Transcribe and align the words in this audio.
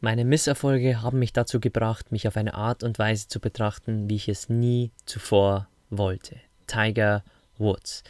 Meine 0.00 0.24
Misserfolge 0.24 1.02
haben 1.02 1.18
mich 1.18 1.32
dazu 1.32 1.58
gebracht, 1.58 2.12
mich 2.12 2.28
auf 2.28 2.36
eine 2.36 2.54
Art 2.54 2.84
und 2.84 3.00
Weise 3.00 3.26
zu 3.26 3.40
betrachten, 3.40 4.08
wie 4.08 4.14
ich 4.14 4.28
es 4.28 4.48
nie 4.48 4.92
zuvor 5.06 5.68
wollte. 5.90 6.36
Tiger 6.68 7.24
Woods. 7.56 8.04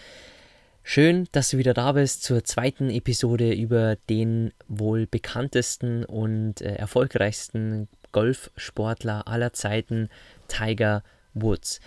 Schön, 0.82 1.28
dass 1.32 1.50
du 1.50 1.56
wieder 1.56 1.72
da 1.72 1.92
bist 1.92 2.22
zur 2.22 2.44
zweiten 2.44 2.90
Episode 2.90 3.54
über 3.54 3.96
den 4.10 4.52
wohl 4.68 5.06
bekanntesten 5.06 6.04
und 6.04 6.60
äh, 6.60 6.74
erfolgreichsten 6.74 7.88
Golfsportler 8.12 9.26
aller 9.26 9.54
Zeiten, 9.54 10.10
Tiger 10.46 11.02
Woods. 11.32 11.80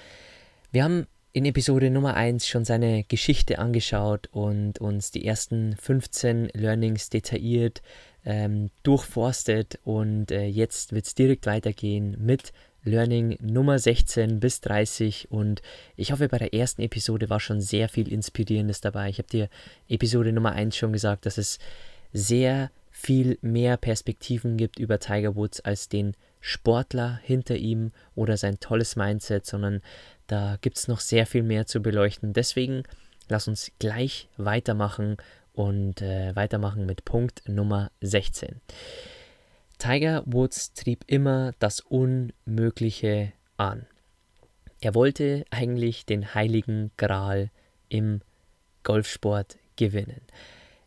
Wir 0.72 0.84
haben 0.84 1.06
in 1.34 1.46
Episode 1.46 1.92
Nummer 1.92 2.16
1 2.16 2.48
schon 2.48 2.66
seine 2.66 3.04
Geschichte 3.04 3.60
angeschaut 3.60 4.30
und 4.32 4.80
uns 4.80 5.12
die 5.12 5.26
ersten 5.26 5.76
15 5.78 6.50
Learnings 6.54 7.10
detailliert 7.10 7.82
ähm, 8.26 8.70
durchforstet 8.84 9.80
und 9.84 10.32
äh, 10.32 10.46
jetzt 10.46 10.94
wird 10.94 11.06
es 11.06 11.16
direkt 11.16 11.46
weitergehen 11.46 12.18
mit 12.20 12.54
Learning 12.84 13.38
Nummer 13.42 13.78
16 13.78 14.40
bis 14.40 14.62
30 14.62 15.32
und 15.32 15.62
ich 15.96 16.12
hoffe, 16.12 16.28
bei 16.30 16.40
der 16.40 16.54
ersten 16.54 16.82
Episode 16.82 17.30
war 17.30 17.40
schon 17.40 17.62
sehr 17.62 17.90
viel 17.90 18.12
Inspirierendes 18.12 18.82
dabei. 18.82 19.10
Ich 19.10 19.20
habe 19.20 19.28
dir 19.28 19.50
Episode 19.88 20.34
Nummer 20.34 20.54
1 20.54 20.76
schon 20.76 20.94
gesagt, 20.94 21.26
dass 21.26 21.38
es 21.38 21.60
sehr 22.12 22.72
viel 22.90 23.38
mehr 23.42 23.78
Perspektiven 23.78 24.58
gibt 24.58 24.80
über 24.80 25.00
Tiger 25.00 25.36
Woods 25.36 25.62
als 25.62 25.90
den 25.90 26.16
Sportler 26.40 27.20
hinter 27.24 27.56
ihm 27.56 27.92
oder 28.16 28.36
sein 28.36 28.60
tolles 28.60 28.96
Mindset, 28.96 29.46
sondern 29.46 29.82
da 30.28 30.58
gibt 30.62 30.78
es 30.78 30.88
noch 30.88 31.00
sehr 31.00 31.26
viel 31.26 31.44
mehr 31.44 31.68
zu 31.68 31.82
beleuchten. 31.82 32.34
Deswegen 32.34 32.84
lass 33.30 33.48
uns 33.48 33.72
gleich 33.80 34.28
weitermachen 34.38 35.18
und 35.54 36.02
äh, 36.02 36.36
weitermachen 36.36 36.86
mit 36.86 37.06
Punkt 37.06 37.48
Nummer 37.48 37.92
16. 38.02 38.62
Tiger 39.78 40.24
Woods 40.26 40.74
trieb 40.74 41.04
immer 41.08 41.54
das 41.60 41.80
Unmögliche 41.80 43.34
an. 43.58 43.88
Er 44.80 44.96
wollte 44.96 45.46
eigentlich 45.50 46.06
den 46.06 46.34
heiligen 46.34 46.92
Gral 46.98 47.52
im 47.90 48.22
Golfsport 48.84 49.58
gewinnen. 49.76 50.22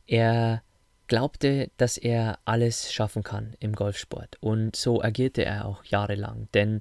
Er 0.07 0.63
glaubte, 1.07 1.71
dass 1.77 1.99
er 1.99 2.39
alles 2.45 2.93
schaffen 2.93 3.23
kann 3.23 3.55
im 3.61 3.75
Golfsport 3.75 4.37
und 4.41 4.75
so 4.77 5.03
agierte 5.03 5.45
er 5.45 5.67
auch 5.67 5.85
jahrelang, 5.85 6.49
denn 6.55 6.81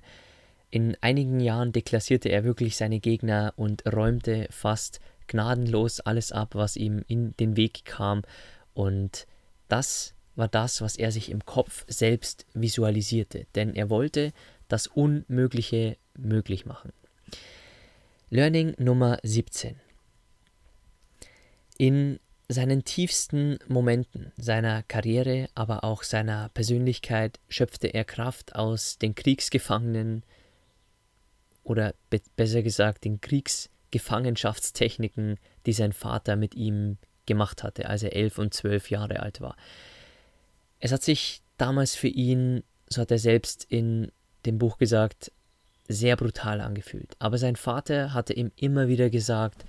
in 0.72 0.97
einigen 1.02 1.40
Jahren 1.40 1.72
deklassierte 1.72 2.29
er 2.29 2.44
wirklich 2.44 2.78
seine 2.78 3.00
Gegner 3.00 3.53
und 3.58 3.85
räumte 3.85 4.47
fast 4.50 5.00
gnadenlos 5.28 6.00
alles 6.00 6.31
ab, 6.31 6.56
was 6.56 6.75
ihm 6.75 7.03
in 7.07 7.31
den 7.34 7.57
Weg 7.57 7.85
kam. 7.85 8.23
Und 8.73 9.28
das 9.67 10.13
war 10.35 10.47
das, 10.47 10.81
was 10.81 10.95
er 10.97 11.11
sich 11.11 11.29
im 11.29 11.45
Kopf 11.45 11.85
selbst 11.88 12.45
visualisierte, 12.53 13.45
denn 13.56 13.75
er 13.75 13.89
wollte 13.89 14.34
das 14.67 14.88
Unmögliche 14.88 15.97
möglich 16.17 16.66
machen. 16.66 16.91
Learning 18.29 18.73
Nummer 18.79 19.19
17. 19.23 19.75
In 21.78 22.19
seinen 22.50 22.84
tiefsten 22.84 23.59
Momenten 23.67 24.31
seiner 24.38 24.84
Karriere, 24.84 25.50
aber 25.55 25.84
auch 25.84 26.03
seiner 26.03 26.50
Persönlichkeit 26.50 27.40
schöpfte 27.47 27.88
er 27.88 28.05
Kraft 28.05 28.55
aus 28.55 28.97
den 28.97 29.16
Kriegsgefangenen 29.16 30.23
oder 31.63 31.94
be 32.09 32.22
besser 32.35 32.61
gesagt 32.61 33.05
den 33.05 33.22
Kriegsgefangenen 33.22 33.72
Gefangenschaftstechniken, 33.94 35.38
die 35.68 35.74
sein 35.74 35.94
Vater 35.94 36.36
mit 36.36 36.56
ihm 36.56 36.98
gemacht 37.28 37.62
hatte, 37.62 37.88
als 37.88 38.02
er 38.02 38.16
elf 38.16 38.40
und 38.40 38.52
zwölf 38.52 38.90
Jahre 38.90 39.20
alt 39.20 39.40
war. 39.40 39.56
Es 40.80 40.92
hat 40.92 41.04
sich 41.04 41.44
damals 41.58 41.96
für 41.96 42.08
ihn, 42.08 42.64
so 42.90 43.02
hat 43.02 43.12
er 43.12 43.20
selbst 43.20 43.66
in 43.70 44.12
dem 44.48 44.58
Buch 44.58 44.80
gesagt, 44.80 45.32
sehr 45.88 46.16
brutal 46.16 46.59
angefühlt. 46.59 47.16
Aber 47.20 47.38
sein 47.38 47.56
Vater 47.56 48.16
hatte 48.16 48.34
ihm 48.34 48.52
immer 48.56 48.88
wieder 48.88 49.12
gesagt, 49.12 49.64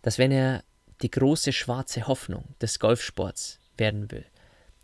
dass 0.00 0.16
wenn 0.16 0.32
er 0.32 0.64
die 1.02 1.10
große 1.10 1.52
schwarze 1.52 2.06
Hoffnung 2.06 2.44
des 2.62 2.78
Golfsports 2.78 3.60
werden 3.76 4.10
will, 4.10 4.24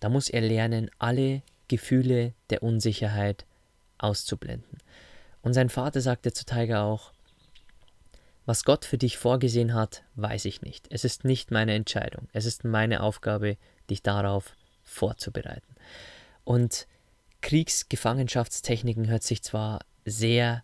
da 0.00 0.10
muss 0.10 0.28
er 0.28 0.42
lernen, 0.42 0.90
alle 0.98 1.40
Gefühle 1.68 2.34
der 2.50 2.62
Unsicherheit 2.62 3.46
auszublenden. 3.96 4.78
Und 5.40 5.54
sein 5.54 5.70
Vater 5.70 6.02
sagte 6.02 6.32
zu 6.34 6.44
Tiger 6.44 6.82
auch, 6.82 7.12
was 8.46 8.64
Gott 8.64 8.84
für 8.84 8.98
dich 8.98 9.18
vorgesehen 9.18 9.74
hat, 9.74 10.02
weiß 10.16 10.44
ich 10.46 10.62
nicht. 10.62 10.86
Es 10.90 11.04
ist 11.04 11.24
nicht 11.24 11.50
meine 11.50 11.74
Entscheidung. 11.74 12.28
Es 12.32 12.46
ist 12.46 12.64
meine 12.64 13.02
Aufgabe, 13.02 13.56
dich 13.88 14.02
darauf 14.02 14.54
vorzubereiten. 14.82 15.74
Und 16.44 16.86
Kriegsgefangenschaftstechniken 17.42 19.08
hört 19.08 19.22
sich 19.22 19.42
zwar 19.42 19.80
sehr 20.04 20.62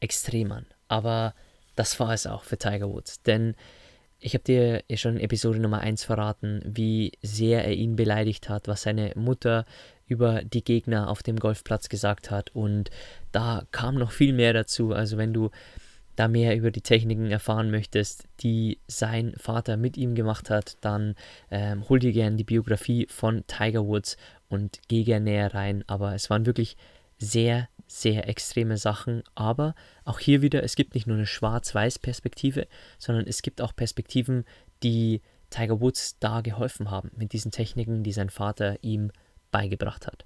extrem 0.00 0.52
an, 0.52 0.66
aber 0.88 1.34
das 1.76 1.98
war 1.98 2.12
es 2.12 2.26
auch 2.26 2.44
für 2.44 2.58
Tiger 2.58 2.88
Woods. 2.90 3.22
Denn 3.22 3.54
ich 4.20 4.34
habe 4.34 4.44
dir 4.44 4.82
ja 4.88 4.96
schon 4.96 5.16
in 5.16 5.20
Episode 5.20 5.58
Nummer 5.58 5.80
1 5.80 6.04
verraten, 6.04 6.62
wie 6.64 7.12
sehr 7.20 7.64
er 7.64 7.74
ihn 7.74 7.96
beleidigt 7.96 8.48
hat, 8.48 8.68
was 8.68 8.82
seine 8.82 9.12
Mutter 9.16 9.66
über 10.06 10.42
die 10.42 10.64
Gegner 10.64 11.08
auf 11.08 11.22
dem 11.22 11.38
Golfplatz 11.38 11.88
gesagt 11.88 12.30
hat. 12.30 12.50
Und 12.54 12.90
da 13.32 13.64
kam 13.70 13.96
noch 13.96 14.12
viel 14.12 14.32
mehr 14.32 14.52
dazu. 14.52 14.92
Also 14.92 15.16
wenn 15.18 15.34
du 15.34 15.50
da 16.16 16.28
mehr 16.28 16.56
über 16.56 16.70
die 16.70 16.80
Techniken 16.80 17.30
erfahren 17.30 17.70
möchtest, 17.70 18.26
die 18.40 18.78
sein 18.86 19.34
Vater 19.36 19.76
mit 19.76 19.96
ihm 19.96 20.14
gemacht 20.14 20.50
hat, 20.50 20.76
dann 20.80 21.14
ähm, 21.50 21.88
hol 21.88 21.98
dir 21.98 22.12
gerne 22.12 22.36
die 22.36 22.44
Biografie 22.44 23.06
von 23.10 23.44
Tiger 23.46 23.86
Woods 23.86 24.16
und 24.48 24.80
geh 24.88 25.04
gerne 25.04 25.24
näher 25.24 25.54
rein. 25.54 25.84
Aber 25.86 26.14
es 26.14 26.30
waren 26.30 26.46
wirklich 26.46 26.76
sehr, 27.18 27.68
sehr 27.86 28.28
extreme 28.28 28.76
Sachen. 28.76 29.22
Aber 29.34 29.74
auch 30.04 30.18
hier 30.18 30.42
wieder, 30.42 30.62
es 30.62 30.76
gibt 30.76 30.94
nicht 30.94 31.06
nur 31.06 31.16
eine 31.16 31.26
Schwarz-Weiß-Perspektive, 31.26 32.66
sondern 32.98 33.26
es 33.26 33.42
gibt 33.42 33.60
auch 33.60 33.74
Perspektiven, 33.74 34.44
die 34.82 35.22
Tiger 35.50 35.80
Woods 35.80 36.18
da 36.18 36.40
geholfen 36.40 36.90
haben 36.90 37.10
mit 37.16 37.32
diesen 37.32 37.50
Techniken, 37.50 38.02
die 38.02 38.12
sein 38.12 38.30
Vater 38.30 38.76
ihm 38.82 39.10
beigebracht 39.50 40.06
hat. 40.06 40.24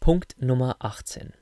Punkt 0.00 0.36
Nummer 0.40 0.76
18. 0.80 1.32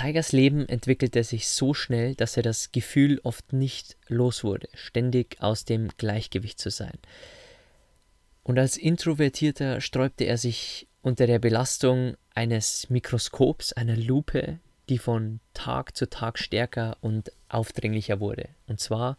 Tigers 0.00 0.30
Leben 0.30 0.68
entwickelte 0.68 1.24
sich 1.24 1.48
so 1.48 1.74
schnell, 1.74 2.14
dass 2.14 2.36
er 2.36 2.44
das 2.44 2.70
Gefühl 2.70 3.20
oft 3.24 3.52
nicht 3.52 3.96
los 4.06 4.44
wurde, 4.44 4.68
ständig 4.74 5.42
aus 5.42 5.64
dem 5.64 5.88
Gleichgewicht 5.96 6.60
zu 6.60 6.70
sein. 6.70 6.96
Und 8.44 8.60
als 8.60 8.76
Introvertierter 8.76 9.80
sträubte 9.80 10.22
er 10.22 10.38
sich 10.38 10.86
unter 11.02 11.26
der 11.26 11.40
Belastung 11.40 12.14
eines 12.32 12.88
Mikroskops, 12.90 13.72
einer 13.72 13.96
Lupe, 13.96 14.60
die 14.88 14.98
von 14.98 15.40
Tag 15.52 15.96
zu 15.96 16.08
Tag 16.08 16.38
stärker 16.38 16.96
und 17.00 17.32
aufdringlicher 17.48 18.20
wurde, 18.20 18.50
und 18.68 18.78
zwar 18.78 19.18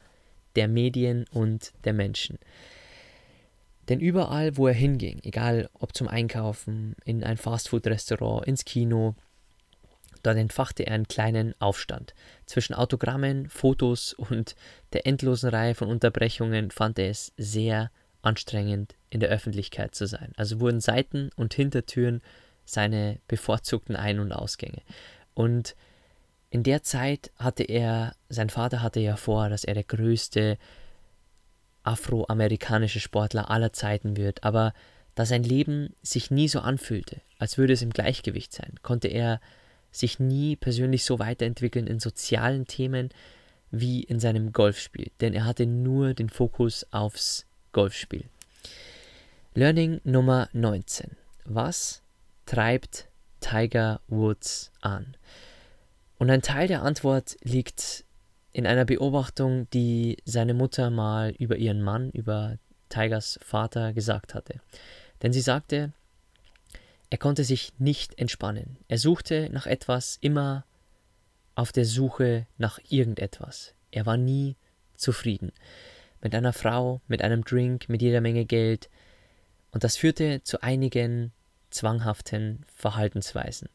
der 0.55 0.69
Medien 0.69 1.25
und 1.33 1.73
der 1.83 1.93
Menschen. 1.93 2.39
Denn 3.89 3.99
überall, 3.99 4.55
wo 4.55 4.67
er 4.67 4.73
hinging, 4.73 5.19
egal 5.23 5.69
ob 5.73 5.93
zum 5.93 6.07
Einkaufen, 6.07 6.95
in 7.03 7.25
ein 7.25 7.35
Fastfood-Restaurant, 7.35 8.47
ins 8.47 8.63
Kino, 8.63 9.15
Dort 10.23 10.37
entfachte 10.37 10.83
er 10.83 10.95
einen 10.95 11.07
kleinen 11.07 11.53
Aufstand. 11.59 12.13
Zwischen 12.45 12.73
Autogrammen, 12.73 13.49
Fotos 13.49 14.13
und 14.13 14.55
der 14.93 15.07
endlosen 15.07 15.49
Reihe 15.49 15.75
von 15.75 15.87
Unterbrechungen 15.87 16.71
fand 16.71 16.99
er 16.99 17.09
es 17.09 17.33
sehr 17.37 17.91
anstrengend, 18.21 18.95
in 19.09 19.19
der 19.19 19.29
Öffentlichkeit 19.29 19.95
zu 19.95 20.07
sein. 20.07 20.33
Also 20.35 20.59
wurden 20.59 20.81
Seiten 20.81 21.29
und 21.35 21.53
Hintertüren 21.53 22.21
seine 22.65 23.19
bevorzugten 23.27 23.95
Ein- 23.95 24.19
und 24.19 24.31
Ausgänge. 24.31 24.81
Und 25.33 25.75
in 26.49 26.63
der 26.63 26.83
Zeit 26.83 27.31
hatte 27.37 27.63
er, 27.63 28.13
sein 28.27 28.49
Vater 28.49 28.81
hatte 28.81 28.99
ja 28.99 29.15
vor, 29.15 29.49
dass 29.49 29.63
er 29.63 29.73
der 29.73 29.83
größte 29.83 30.57
afroamerikanische 31.83 32.99
Sportler 32.99 33.49
aller 33.49 33.71
Zeiten 33.73 34.17
wird, 34.17 34.43
aber 34.43 34.73
da 35.15 35.25
sein 35.25 35.43
Leben 35.43 35.95
sich 36.01 36.31
nie 36.31 36.47
so 36.47 36.59
anfühlte, 36.59 37.21
als 37.39 37.57
würde 37.57 37.73
es 37.73 37.81
im 37.81 37.91
Gleichgewicht 37.91 38.53
sein, 38.53 38.75
konnte 38.81 39.07
er 39.07 39.39
sich 39.91 40.19
nie 40.19 40.55
persönlich 40.55 41.05
so 41.05 41.19
weiterentwickeln 41.19 41.87
in 41.87 41.99
sozialen 41.99 42.65
Themen 42.65 43.09
wie 43.71 44.03
in 44.03 44.19
seinem 44.19 44.51
Golfspiel, 44.51 45.11
denn 45.21 45.33
er 45.33 45.45
hatte 45.45 45.65
nur 45.65 46.13
den 46.13 46.29
Fokus 46.29 46.85
aufs 46.91 47.45
Golfspiel. 47.71 48.25
Learning 49.53 50.01
Nummer 50.03 50.49
19. 50.53 51.11
Was 51.45 52.01
treibt 52.45 53.07
Tiger 53.39 54.01
Woods 54.07 54.71
an? 54.81 55.15
Und 56.17 56.29
ein 56.29 56.41
Teil 56.41 56.67
der 56.67 56.83
Antwort 56.83 57.37
liegt 57.43 58.05
in 58.51 58.67
einer 58.67 58.85
Beobachtung, 58.85 59.69
die 59.71 60.17
seine 60.25 60.53
Mutter 60.53 60.89
mal 60.89 61.31
über 61.37 61.57
ihren 61.57 61.81
Mann, 61.81 62.09
über 62.11 62.57
Tigers 62.89 63.39
Vater 63.41 63.93
gesagt 63.93 64.33
hatte. 64.33 64.59
Denn 65.21 65.31
sie 65.33 65.41
sagte, 65.41 65.93
er 67.09 67.17
konnte 67.17 67.43
sich 67.43 67.73
nicht 67.79 68.17
entspannen. 68.19 68.77
Er 68.87 68.97
suchte 68.97 69.49
nach 69.51 69.65
etwas, 69.65 70.17
immer 70.21 70.65
auf 71.55 71.71
der 71.71 71.85
Suche 71.85 72.45
nach 72.57 72.79
irgendetwas. 72.89 73.73
Er 73.91 74.05
war 74.05 74.17
nie 74.17 74.55
zufrieden. 74.95 75.51
Mit 76.21 76.35
einer 76.35 76.53
Frau, 76.53 77.01
mit 77.07 77.21
einem 77.21 77.43
Drink, 77.43 77.89
mit 77.89 78.01
jeder 78.01 78.21
Menge 78.21 78.45
Geld. 78.45 78.89
Und 79.71 79.83
das 79.83 79.97
führte 79.97 80.43
zu 80.43 80.61
einigen 80.61 81.31
zwanghaften 81.69 82.65
Verhaltensweisen 82.75 83.69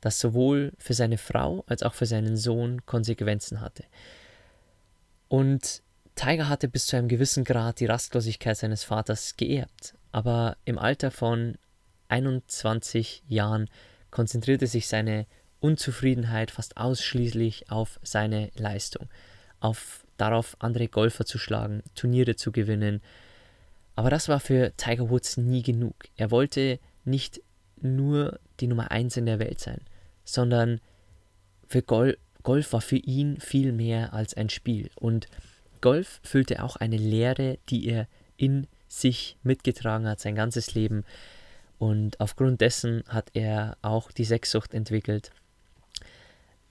das 0.00 0.18
sowohl 0.18 0.72
für 0.78 0.94
seine 0.94 1.18
Frau 1.18 1.64
als 1.66 1.82
auch 1.82 1.94
für 1.94 2.06
seinen 2.06 2.36
Sohn 2.36 2.84
Konsequenzen 2.86 3.60
hatte. 3.60 3.84
Und 5.28 5.82
Tiger 6.14 6.48
hatte 6.48 6.68
bis 6.68 6.86
zu 6.86 6.96
einem 6.96 7.08
gewissen 7.08 7.44
Grad 7.44 7.80
die 7.80 7.86
Rastlosigkeit 7.86 8.56
seines 8.56 8.84
Vaters 8.84 9.36
geerbt, 9.36 9.94
aber 10.12 10.56
im 10.64 10.78
Alter 10.78 11.10
von 11.10 11.56
21 12.10 13.22
Jahren 13.28 13.68
konzentrierte 14.10 14.66
sich 14.66 14.88
seine 14.88 15.26
Unzufriedenheit 15.60 16.50
fast 16.50 16.76
ausschließlich 16.76 17.70
auf 17.70 18.00
seine 18.02 18.50
Leistung, 18.56 19.08
auf 19.60 20.04
darauf 20.16 20.56
andere 20.58 20.88
Golfer 20.88 21.24
zu 21.24 21.38
schlagen, 21.38 21.82
Turniere 21.94 22.36
zu 22.36 22.52
gewinnen. 22.52 23.02
Aber 23.94 24.10
das 24.10 24.28
war 24.28 24.40
für 24.40 24.72
Tiger 24.76 25.10
Woods 25.10 25.36
nie 25.36 25.62
genug. 25.62 25.94
Er 26.16 26.30
wollte 26.30 26.78
nicht 27.04 27.42
nur 27.80 28.38
die 28.60 28.66
Nummer 28.66 28.90
1 28.90 29.16
in 29.16 29.26
der 29.26 29.38
Welt 29.38 29.60
sein 29.60 29.80
sondern 30.30 30.80
für 31.66 31.82
Gol 31.82 32.16
Golf 32.42 32.72
war 32.72 32.80
für 32.80 32.96
ihn 32.96 33.38
viel 33.38 33.70
mehr 33.70 34.14
als 34.14 34.32
ein 34.32 34.48
Spiel. 34.48 34.90
Und 34.94 35.26
Golf 35.82 36.20
füllte 36.22 36.62
auch 36.64 36.76
eine 36.76 36.96
Leere, 36.96 37.58
die 37.68 37.86
er 37.86 38.08
in 38.38 38.66
sich 38.88 39.36
mitgetragen 39.42 40.08
hat, 40.08 40.20
sein 40.20 40.34
ganzes 40.34 40.74
Leben. 40.74 41.04
Und 41.80 42.20
aufgrund 42.20 42.60
dessen 42.60 43.02
hat 43.08 43.30
er 43.32 43.78
auch 43.80 44.12
die 44.12 44.26
Sexsucht 44.26 44.74
entwickelt. 44.74 45.30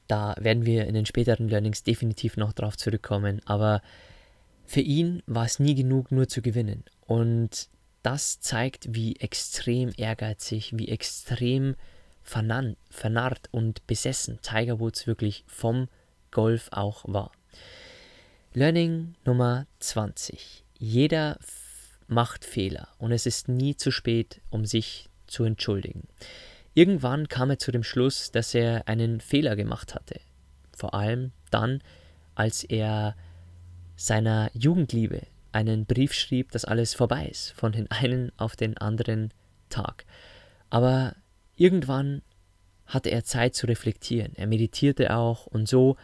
Da 0.08 0.36
werden 0.40 0.68
wir 0.68 0.86
in 0.86 0.94
den 0.94 1.08
späteren 1.08 1.50
Learnings 1.50 1.82
definitiv 1.82 2.38
noch 2.38 2.54
drauf 2.54 2.78
zurückkommen. 2.78 3.42
Aber 3.46 3.82
für 4.68 4.82
ihn 4.82 5.24
war 5.26 5.46
es 5.46 5.58
nie 5.58 5.74
genug, 5.74 6.12
nur 6.12 6.28
zu 6.28 6.44
gewinnen. 6.44 6.84
Und 7.08 7.70
das 8.04 8.40
zeigt, 8.40 8.94
wie 8.94 9.16
extrem 9.16 9.92
ehrgeizig, 9.98 10.78
wie 10.78 10.90
extrem 10.90 11.76
vernarrt, 12.22 13.50
und 13.50 13.88
besessen 13.88 14.40
Tiger 14.44 14.80
Woods 14.80 15.08
wirklich 15.08 15.44
vom 15.48 15.88
Golf 16.30 16.70
auch 16.72 17.04
war. 17.08 17.32
Learning 18.54 19.16
Nummer 19.26 19.66
20. 19.80 20.64
Jeder 20.78 21.40
macht 22.10 22.44
Fehler 22.44 22.90
und 22.98 23.12
es 23.12 23.26
ist 23.26 23.48
nie 23.48 23.76
zu 23.76 23.92
spät, 23.92 24.42
um 24.50 24.66
sich 24.66 25.10
zu 25.28 25.44
entschuldigen. 25.44 26.08
Irgendwann 26.74 27.28
kam 27.28 27.50
er 27.50 27.60
zu 27.60 27.72
dem 27.72 27.84
Schluss, 27.84 28.32
dass 28.32 28.54
er 28.54 28.88
einen 28.88 29.22
Fehler 29.22 29.56
gemacht 29.56 29.96
hatte. 29.96 30.20
Vor 30.76 30.94
allem 30.94 31.32
dann, 31.52 31.82
als 32.36 32.64
er 32.64 33.16
seiner 33.96 34.50
Jugendliebe 34.54 35.22
einen 35.52 35.86
Brief 35.86 36.14
schrieb, 36.14 36.52
dass 36.52 36.66
alles 36.66 36.94
vorbei 36.94 37.28
ist, 37.28 37.52
von 37.52 37.72
den 37.72 37.90
einen 37.92 38.32
auf 38.38 38.56
den 38.56 38.78
anderen 38.78 39.34
Tag. 39.70 40.06
Aber 40.70 41.16
Irgendwann 41.60 42.22
hatte 42.86 43.12
er 43.12 43.26
Zeit 43.26 43.54
zu 43.54 43.68
reflektieren. 43.68 44.32
Er 44.36 44.48
meditierte 44.48 45.14
auch 45.14 45.46
und 45.46 45.68
so 45.68 45.98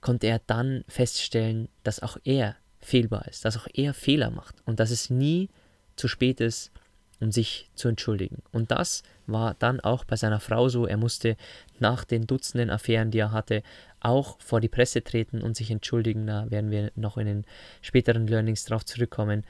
konnte 0.00 0.26
er 0.26 0.40
dann 0.40 0.84
feststellen, 0.88 1.68
dass 1.84 2.02
auch 2.02 2.16
er 2.24 2.56
fehlbar 2.82 3.26
ist, 3.28 3.44
dass 3.44 3.56
auch 3.56 3.68
er 3.72 3.94
Fehler 3.94 4.30
macht 4.30 4.56
und 4.66 4.80
dass 4.80 4.90
es 4.90 5.08
nie 5.08 5.48
zu 5.96 6.08
spät 6.08 6.40
ist, 6.40 6.72
um 7.20 7.30
sich 7.30 7.70
zu 7.74 7.88
entschuldigen. 7.88 8.42
Und 8.50 8.72
das 8.72 9.04
war 9.26 9.54
dann 9.54 9.80
auch 9.80 10.04
bei 10.04 10.16
seiner 10.16 10.40
Frau 10.40 10.68
so. 10.68 10.86
Er 10.86 10.96
musste 10.96 11.36
nach 11.78 12.04
den 12.04 12.26
Dutzenden 12.26 12.68
Affären, 12.68 13.12
die 13.12 13.20
er 13.20 13.30
hatte, 13.30 13.62
auch 14.00 14.40
vor 14.40 14.60
die 14.60 14.68
Presse 14.68 15.04
treten 15.04 15.40
und 15.40 15.56
sich 15.56 15.70
entschuldigen. 15.70 16.26
Da 16.26 16.50
werden 16.50 16.72
wir 16.72 16.90
noch 16.96 17.16
in 17.16 17.26
den 17.26 17.44
späteren 17.80 18.26
Learnings 18.26 18.64
drauf 18.64 18.84
zurückkommen. 18.84 19.44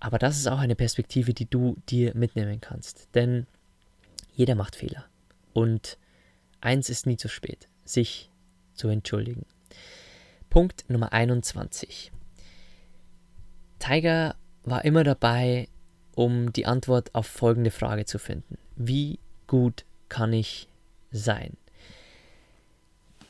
Aber 0.00 0.18
das 0.18 0.38
ist 0.38 0.48
auch 0.48 0.58
eine 0.58 0.74
Perspektive, 0.74 1.34
die 1.34 1.48
du 1.48 1.76
dir 1.88 2.12
mitnehmen 2.14 2.60
kannst. 2.62 3.08
Denn 3.14 3.46
jeder 4.34 4.54
macht 4.54 4.74
Fehler. 4.74 5.04
Und 5.52 5.98
eins 6.62 6.88
ist 6.88 7.06
nie 7.06 7.18
zu 7.18 7.28
spät, 7.28 7.68
sich 7.84 8.30
zu 8.74 8.88
entschuldigen. 8.88 9.44
Punkt 10.48 10.88
Nummer 10.88 11.12
21. 11.12 12.10
Tiger 13.82 14.36
war 14.64 14.84
immer 14.84 15.02
dabei, 15.02 15.68
um 16.14 16.52
die 16.52 16.66
Antwort 16.66 17.14
auf 17.14 17.26
folgende 17.26 17.70
Frage 17.70 18.04
zu 18.04 18.18
finden. 18.18 18.56
Wie 18.76 19.18
gut 19.46 19.84
kann 20.08 20.32
ich 20.32 20.68
sein? 21.10 21.56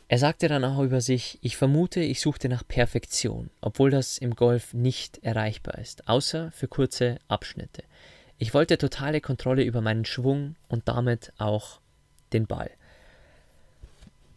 Er 0.08 0.18
sagte 0.18 0.48
dann 0.48 0.64
auch 0.64 0.80
über 0.80 1.00
sich, 1.00 1.38
ich 1.40 1.56
vermute, 1.56 2.00
ich 2.00 2.20
suchte 2.20 2.50
nach 2.50 2.68
Perfektion, 2.68 3.48
obwohl 3.62 3.90
das 3.90 4.18
im 4.18 4.34
Golf 4.34 4.74
nicht 4.74 5.24
erreichbar 5.24 5.78
ist, 5.78 6.06
außer 6.06 6.50
für 6.52 6.68
kurze 6.68 7.16
Abschnitte. 7.28 7.82
Ich 8.36 8.52
wollte 8.52 8.76
totale 8.76 9.22
Kontrolle 9.22 9.62
über 9.62 9.80
meinen 9.80 10.04
Schwung 10.04 10.56
und 10.68 10.86
damit 10.86 11.32
auch 11.38 11.80
den 12.34 12.46
Ball. 12.46 12.70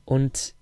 Und 0.05 0.53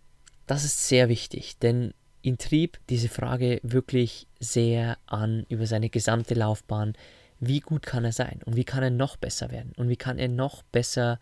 das 0.48 0.64
ist 0.64 0.88
sehr 0.88 1.10
wichtig, 1.10 1.60
denn 1.60 1.94
ihn 2.24 2.38
trieb 2.38 2.80
diese 2.90 3.10
Frage 3.10 3.60
wirklich 3.64 4.28
sehr 4.40 4.98
an 5.06 5.46
über 5.50 5.68
seine 5.68 5.90
gesamte 5.90 6.34
Laufbahn. 6.34 6.94
Wie 7.40 7.60
gut 7.60 7.86
kann 7.86 8.06
er 8.06 8.14
sein 8.14 8.40
und 8.46 8.56
wie 8.56 8.64
kann 8.64 8.82
er 8.82 8.90
noch 8.90 9.18
besser 9.18 9.52
werden 9.52 9.74
und 9.76 9.90
wie 9.90 9.98
kann 9.98 10.18
er 10.18 10.30
noch 10.30 10.64
besser 10.64 11.20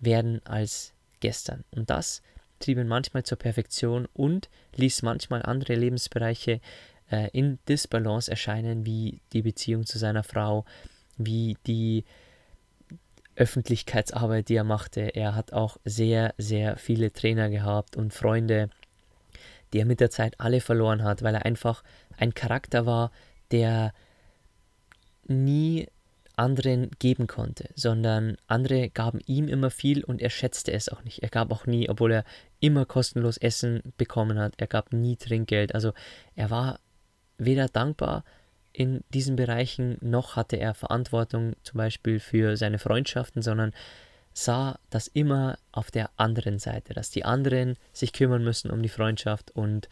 werden 0.00 0.40
als 0.46 0.94
gestern? 1.20 1.64
Und 1.70 1.90
das 1.90 2.22
trieb 2.58 2.78
ihn 2.78 2.88
manchmal 2.88 3.22
zur 3.22 3.38
Perfektion 3.38 4.08
und 4.14 4.48
ließ 4.76 5.02
manchmal 5.02 5.42
andere 5.42 5.74
Lebensbereiche 5.74 6.60
äh, 7.10 7.28
in 7.32 7.58
Disbalance 7.68 8.30
erscheinen, 8.30 8.86
wie 8.86 9.20
die 9.34 9.42
Beziehung 9.42 9.84
zu 9.84 9.98
seiner 9.98 10.22
Frau, 10.22 10.64
wie 11.18 11.58
die 11.66 12.04
Öffentlichkeitsarbeit, 13.36 14.48
die 14.48 14.56
er 14.56 14.64
machte. 14.64 15.00
Er 15.14 15.34
hat 15.34 15.52
auch 15.52 15.76
sehr, 15.84 16.34
sehr 16.38 16.76
viele 16.76 17.12
Trainer 17.12 17.50
gehabt 17.50 17.96
und 17.96 18.14
Freunde, 18.14 18.70
die 19.72 19.78
er 19.78 19.86
mit 19.86 20.00
der 20.00 20.10
Zeit 20.10 20.38
alle 20.38 20.60
verloren 20.60 21.02
hat, 21.02 21.22
weil 21.22 21.34
er 21.34 21.44
einfach 21.44 21.82
ein 22.16 22.34
Charakter 22.34 22.86
war, 22.86 23.10
der 23.50 23.92
nie 25.26 25.88
anderen 26.36 26.90
geben 26.98 27.26
konnte, 27.26 27.68
sondern 27.74 28.36
andere 28.46 28.88
gaben 28.88 29.20
ihm 29.26 29.46
immer 29.46 29.70
viel 29.70 30.02
und 30.02 30.22
er 30.22 30.30
schätzte 30.30 30.72
es 30.72 30.88
auch 30.88 31.04
nicht. 31.04 31.22
Er 31.22 31.28
gab 31.28 31.52
auch 31.52 31.66
nie, 31.66 31.90
obwohl 31.90 32.12
er 32.12 32.24
immer 32.60 32.86
kostenlos 32.86 33.36
Essen 33.36 33.82
bekommen 33.98 34.38
hat, 34.38 34.54
er 34.56 34.66
gab 34.66 34.92
nie 34.92 35.16
Trinkgeld. 35.16 35.74
Also 35.74 35.92
er 36.34 36.50
war 36.50 36.80
weder 37.36 37.68
dankbar 37.68 38.24
in 38.72 39.02
diesen 39.12 39.36
Bereichen, 39.36 39.98
noch 40.00 40.36
hatte 40.36 40.56
er 40.56 40.74
Verantwortung 40.74 41.54
zum 41.62 41.78
Beispiel 41.78 42.20
für 42.20 42.56
seine 42.56 42.78
Freundschaften, 42.78 43.42
sondern 43.42 43.72
sah 44.32 44.78
das 44.90 45.08
immer 45.08 45.58
auf 45.72 45.90
der 45.90 46.10
anderen 46.16 46.58
Seite, 46.58 46.94
dass 46.94 47.10
die 47.10 47.24
anderen 47.24 47.76
sich 47.92 48.12
kümmern 48.12 48.44
müssen 48.44 48.70
um 48.70 48.82
die 48.82 48.88
Freundschaft 48.88 49.50
und 49.50 49.88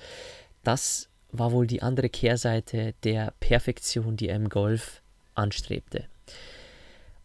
das 0.63 1.09
war 1.31 1.53
wohl 1.53 1.67
die 1.67 1.83
andere 1.83 2.09
Kehrseite 2.09 2.95
der 3.05 3.35
Perfektion, 3.41 4.17
die 4.17 4.29
er 4.29 4.37
im 4.37 4.49
Golf 4.49 5.03
anstrebte. 5.35 6.07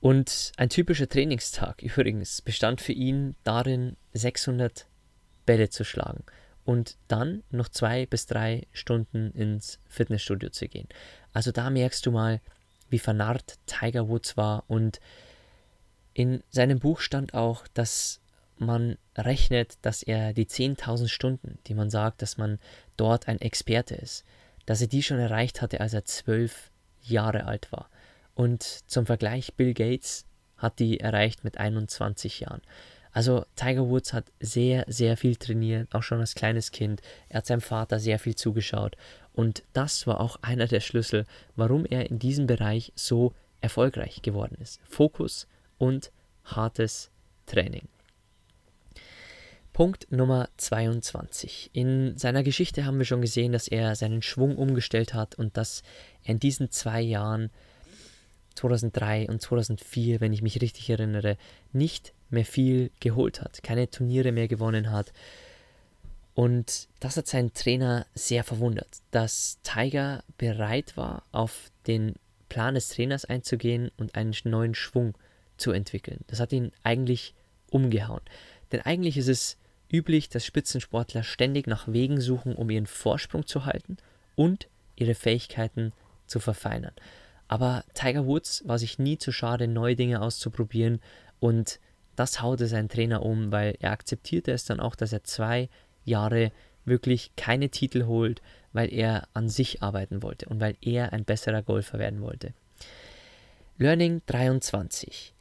Und 0.02 0.52
ein 0.58 0.70
typischer 0.70 1.08
Trainingstag 1.08 1.82
übrigens 1.82 2.42
bestand 2.42 2.82
für 2.82 2.92
ihn 2.92 3.36
darin, 3.44 3.96
600 4.14 4.86
Bälle 5.46 5.70
zu 5.70 5.84
schlagen 5.84 6.24
und 6.66 6.98
dann 7.08 7.44
noch 7.52 7.70
zwei 7.70 8.06
bis 8.06 8.26
drei 8.26 8.68
Stunden 8.72 9.32
ins 9.32 9.80
Fitnessstudio 9.88 10.50
zu 10.50 10.68
gehen. 10.68 10.88
Also 11.34 11.52
da 11.52 11.70
merkst 11.70 12.06
du 12.06 12.12
mal, 12.12 12.42
wie 12.90 13.00
vernarrt 13.00 13.58
Tiger 13.66 14.08
Woods 14.08 14.38
war 14.38 14.64
und 14.68 15.00
In 16.14 16.44
seinem 16.50 16.80
Buch 16.80 17.00
stand 17.00 17.34
auch, 17.34 17.68
dass 17.74 18.20
man 18.58 18.98
rechnet, 19.18 19.78
dass 19.82 20.04
er 20.04 20.34
die 20.34 20.46
10.000 20.46 21.08
Stunden, 21.08 21.58
die 21.68 21.74
man 21.74 21.90
sagt, 21.90 22.22
dass 22.22 22.38
man 22.38 22.60
dort 22.98 23.28
ein 23.28 23.42
Experte 23.42 23.96
ist, 23.96 24.24
dass 24.66 24.82
er 24.82 24.88
die 24.88 25.04
schon 25.04 25.20
erreicht 25.20 25.62
hatte, 25.62 25.82
als 25.82 25.94
er 25.94 26.06
zwölf 26.06 26.72
Jahre 27.02 27.46
alt 27.46 27.72
war. 27.72 27.90
Und 28.36 28.64
zum 28.64 29.06
Vergleich, 29.06 29.54
Bill 29.56 29.74
Gates 29.74 30.26
hat 30.58 30.80
die 30.80 31.00
erreicht 31.00 31.44
mit 31.44 31.58
21 31.58 32.40
Jahren. 32.42 32.62
Also 33.12 33.46
Tiger 33.56 33.88
Woods 33.90 34.12
hat 34.14 34.26
sehr, 34.40 34.86
sehr 34.88 35.18
viel 35.18 35.36
trainiert, 35.36 35.94
auch 35.94 36.02
schon 36.02 36.20
als 36.20 36.34
kleines 36.34 36.72
Kind. 36.72 37.02
Er 37.30 37.38
hat 37.38 37.46
seinem 37.46 37.62
Vater 37.62 38.00
sehr 38.00 38.18
viel 38.18 38.34
zugeschaut. 38.36 38.96
Und 39.34 39.64
das 39.74 40.08
war 40.08 40.20
auch 40.20 40.38
einer 40.42 40.68
der 40.68 40.80
Schlüssel, 40.80 41.26
warum 41.56 41.86
er 41.86 42.10
in 42.10 42.18
diesem 42.18 42.48
Bereich 42.48 42.92
so 42.96 43.34
erfolgreich 43.62 44.24
geworden 44.24 44.58
ist. 44.60 44.80
Fokus 44.84 45.48
und 45.78 46.12
hartes 46.44 47.10
Training. 47.46 47.88
Punkt 49.74 50.12
Nummer 50.12 50.50
22. 50.58 51.72
In 51.74 52.16
seiner 52.18 52.44
Geschichte 52.44 52.86
haben 52.86 53.00
wir 53.00 53.06
schon 53.06 53.22
gesehen, 53.22 53.54
dass 53.54 53.68
er 53.68 53.96
seinen 53.96 54.22
Schwung 54.22 54.56
umgestellt 54.56 55.16
hat 55.16 55.34
und 55.36 55.58
dass 55.58 55.82
er 56.24 56.32
in 56.34 56.40
diesen 56.40 56.70
zwei 56.70 57.02
Jahren 57.02 57.50
2003 58.56 59.30
und 59.30 59.42
2004, 59.42 60.22
wenn 60.22 60.32
ich 60.32 60.44
mich 60.44 60.62
richtig 60.62 60.90
erinnere, 60.92 61.38
nicht 61.72 62.14
mehr 62.30 62.46
viel 62.46 62.92
geholt 63.00 63.42
hat, 63.42 63.64
keine 63.64 63.90
Turniere 63.90 64.32
mehr 64.32 64.48
gewonnen 64.48 64.92
hat. 64.92 65.12
Und 66.36 66.88
das 67.00 67.18
hat 67.18 67.28
seinen 67.28 67.54
Trainer 67.54 68.06
sehr 68.14 68.44
verwundert, 68.44 69.02
dass 69.10 69.60
Tiger 69.64 70.24
bereit 70.38 70.98
war, 70.98 71.24
auf 71.32 71.72
den 71.88 72.14
Plan 72.50 72.76
des 72.76 72.90
Trainers 72.90 73.26
einzugehen 73.26 73.92
und 73.98 74.16
einen 74.16 74.36
neuen 74.44 74.76
Schwung 74.76 75.16
zu 75.58 75.72
entwickeln. 75.72 76.20
Das 76.28 76.40
hat 76.40 76.52
ihn 76.54 76.72
eigentlich 76.84 77.34
umgehauen. 77.70 78.22
Denn 78.72 78.82
eigentlich 78.82 79.18
ist 79.18 79.28
es 79.28 79.58
üblich, 79.92 80.30
dass 80.30 80.46
Spitzensportler 80.46 81.24
ständig 81.24 81.68
nach 81.68 81.88
Wegen 81.88 82.20
suchen, 82.20 82.56
um 82.56 82.70
ihren 82.70 82.88
Vorsprung 82.88 83.46
zu 83.46 83.66
halten 83.66 83.98
und 84.36 84.68
ihre 84.96 85.16
Fähigkeiten 85.16 85.94
zu 86.26 86.40
verfeinern. 86.40 86.94
Aber 87.48 87.84
Tiger 87.94 88.26
Woods 88.26 88.64
war 88.68 88.80
sich 88.80 88.98
nie 88.98 89.18
zu 89.18 89.32
schade, 89.32 89.68
neue 89.68 89.96
Dinge 89.96 90.22
auszuprobieren 90.22 91.00
und 91.40 91.80
das 92.16 92.42
haute 92.42 92.68
sein 92.68 92.90
Trainer 92.90 93.24
um, 93.24 93.52
weil 93.52 93.76
er 93.80 93.92
akzeptierte 93.92 94.52
es 94.52 94.66
dann 94.66 94.80
auch, 94.80 94.96
dass 94.96 95.14
er 95.14 95.24
zwei 95.24 95.70
Jahre 96.06 96.52
wirklich 96.86 97.32
keine 97.36 97.70
Titel 97.70 98.06
holt, 98.06 98.42
weil 98.72 98.92
er 98.94 99.28
an 99.34 99.50
sich 99.50 99.82
arbeiten 99.82 100.22
wollte 100.24 100.48
und 100.48 100.60
weil 100.60 100.76
er 100.82 101.14
ein 101.14 101.26
besserer 101.26 101.62
Golfer 101.62 102.00
werden 102.00 102.22
wollte. 102.22 102.54
Learning 103.78 104.22
23. 104.26 105.34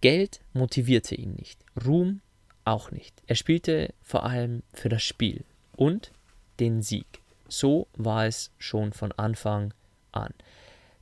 Geld 0.00 0.40
motivierte 0.52 1.14
ihn 1.14 1.34
nicht, 1.34 1.58
Ruhm 1.84 2.20
auch 2.64 2.90
nicht. 2.90 3.14
Er 3.26 3.34
spielte 3.34 3.94
vor 4.02 4.24
allem 4.24 4.62
für 4.72 4.88
das 4.88 5.02
Spiel 5.02 5.44
und 5.74 6.12
den 6.60 6.82
Sieg. 6.82 7.06
So 7.48 7.88
war 7.96 8.26
es 8.26 8.50
schon 8.58 8.92
von 8.92 9.12
Anfang 9.12 9.72
an. 10.12 10.34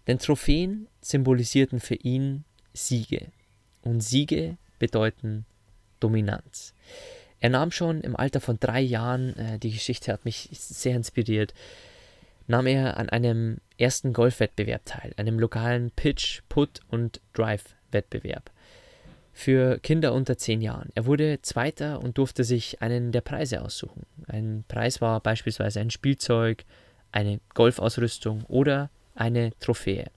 Denn 0.07 0.19
Trophäen 0.19 0.87
symbolisierten 1.01 1.81
für 1.81 1.97
ihn 1.97 2.45
Siege. 2.73 3.27
Und 3.83 4.01
Siege 4.01 4.57
bedeuten 4.79 5.45
Dominanz. 6.01 6.73
Er 7.41 7.51
nahm 7.51 7.73
schon 7.73 8.01
im 8.01 8.17
Alter 8.17 8.41
von 8.41 8.59
drei 8.59 8.81
Jahren, 8.81 9.37
äh, 9.37 9.59
die 9.59 9.73
Geschichte 9.73 10.13
hat 10.13 10.25
mich 10.25 10.49
sehr 10.53 10.97
inspiriert, 10.97 11.53
nahm 12.47 12.67
er 12.67 12.97
an 12.97 13.09
einem 13.09 13.59
ersten 13.77 14.13
Golfwettbewerb 14.13 14.85
teil, 14.85 15.13
einem 15.17 15.39
lokalen 15.39 15.91
Pitch, 15.91 16.43
Put 16.49 16.81
und 16.89 17.21
Drive-Wettbewerb 17.35 18.51
für 19.37 19.79
Kinder 19.81 20.15
unter 20.15 20.39
10 20.39 20.63
Jahren. 20.63 20.89
Er 20.95 21.05
wurde 21.05 21.43
Zweiter 21.43 22.01
und 22.01 22.17
durfte 22.17 22.43
sich 22.43 22.81
einen 22.81 23.13
der 23.13 23.21
Preise 23.21 23.61
aussuchen. 23.61 24.07
Ein 24.27 24.65
Preis 24.67 25.03
war 25.03 25.21
beispielsweise 25.21 25.79
ein 25.79 25.91
Spielzeug, 25.91 26.65
eine 27.13 27.39
Golfausrüstung 27.53 28.45
oder 28.45 28.89
eine 29.15 29.53
Trophäe. 29.61 30.11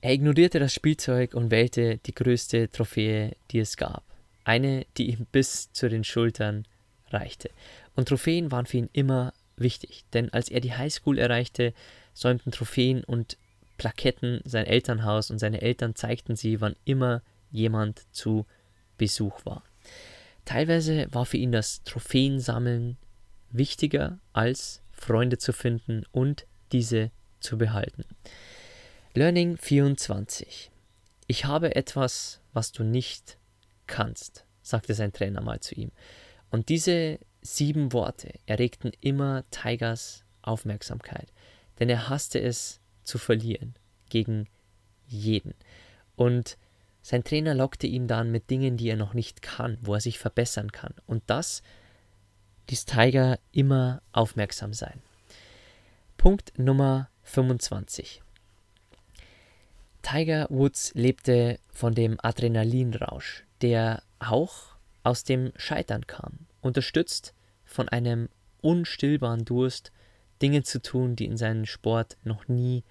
Er 0.00 0.12
ignorierte 0.12 0.58
das 0.58 0.74
Spielzeug 0.74 1.32
und 1.32 1.52
wählte 1.52 1.98
die 1.98 2.14
größte 2.14 2.70
Trophäe, 2.70 3.36
die 3.52 3.60
es 3.60 3.76
gab. 3.76 4.02
Eine, 4.42 4.84
die 4.96 5.10
ihm 5.10 5.24
bis 5.30 5.72
zu 5.72 5.88
den 5.88 6.02
Schultern 6.02 6.66
reichte. 7.10 7.50
Und 7.94 8.08
Trophäen 8.08 8.50
waren 8.50 8.66
für 8.66 8.78
ihn 8.78 8.90
immer 8.92 9.32
wichtig, 9.56 10.04
denn 10.12 10.32
als 10.32 10.48
er 10.48 10.58
die 10.58 10.74
Highschool 10.74 11.18
erreichte, 11.18 11.72
säumten 12.14 12.50
Trophäen 12.50 13.04
und 13.04 13.36
Plaketten 13.78 14.40
sein 14.44 14.66
Elternhaus 14.66 15.30
und 15.30 15.38
seine 15.38 15.62
Eltern 15.62 15.94
zeigten 15.94 16.36
sie, 16.36 16.60
wann 16.60 16.76
immer 16.84 17.22
jemand 17.50 18.02
zu 18.14 18.44
Besuch 18.98 19.46
war. 19.46 19.62
Teilweise 20.44 21.06
war 21.12 21.24
für 21.24 21.38
ihn 21.38 21.52
das 21.52 21.82
Trophäensammeln 21.84 22.98
wichtiger 23.50 24.18
als 24.32 24.82
Freunde 24.92 25.38
zu 25.38 25.52
finden 25.52 26.04
und 26.12 26.46
diese 26.72 27.10
zu 27.40 27.56
behalten. 27.56 28.04
Learning 29.14 29.56
24. 29.56 30.70
Ich 31.26 31.44
habe 31.44 31.76
etwas, 31.76 32.40
was 32.52 32.72
du 32.72 32.82
nicht 32.82 33.38
kannst, 33.86 34.44
sagte 34.62 34.94
sein 34.94 35.12
Trainer 35.12 35.40
mal 35.40 35.60
zu 35.60 35.74
ihm. 35.74 35.92
Und 36.50 36.68
diese 36.68 37.18
sieben 37.40 37.92
Worte 37.92 38.32
erregten 38.46 38.92
immer 39.00 39.44
Tigers 39.50 40.24
Aufmerksamkeit, 40.42 41.32
denn 41.78 41.88
er 41.88 42.08
hasste 42.08 42.40
es, 42.40 42.80
zu 43.08 43.18
verlieren 43.18 43.74
gegen 44.10 44.46
jeden. 45.06 45.54
Und 46.16 46.56
sein 47.02 47.24
Trainer 47.24 47.54
lockte 47.54 47.86
ihn 47.86 48.06
dann 48.06 48.30
mit 48.30 48.50
Dingen, 48.50 48.76
die 48.76 48.88
er 48.88 48.96
noch 48.96 49.14
nicht 49.14 49.42
kann, 49.42 49.78
wo 49.80 49.94
er 49.94 50.00
sich 50.00 50.18
verbessern 50.18 50.72
kann. 50.72 50.94
Und 51.06 51.22
das 51.26 51.62
ließ 52.68 52.84
Tiger 52.84 53.38
immer 53.50 54.02
aufmerksam 54.12 54.74
sein. 54.74 55.00
Punkt 56.18 56.58
Nummer 56.58 57.08
25. 57.22 58.22
Tiger 60.02 60.46
Woods 60.50 60.92
lebte 60.94 61.58
von 61.70 61.94
dem 61.94 62.18
Adrenalinrausch, 62.22 63.44
der 63.62 64.02
auch 64.18 64.76
aus 65.02 65.24
dem 65.24 65.52
Scheitern 65.56 66.06
kam, 66.06 66.46
unterstützt 66.60 67.34
von 67.64 67.88
einem 67.88 68.28
unstillbaren 68.60 69.44
Durst, 69.44 69.92
Dinge 70.42 70.62
zu 70.62 70.80
tun, 70.80 71.16
die 71.16 71.24
in 71.24 71.36
seinem 71.36 71.66
Sport 71.66 72.16
noch 72.24 72.48
nie 72.48 72.84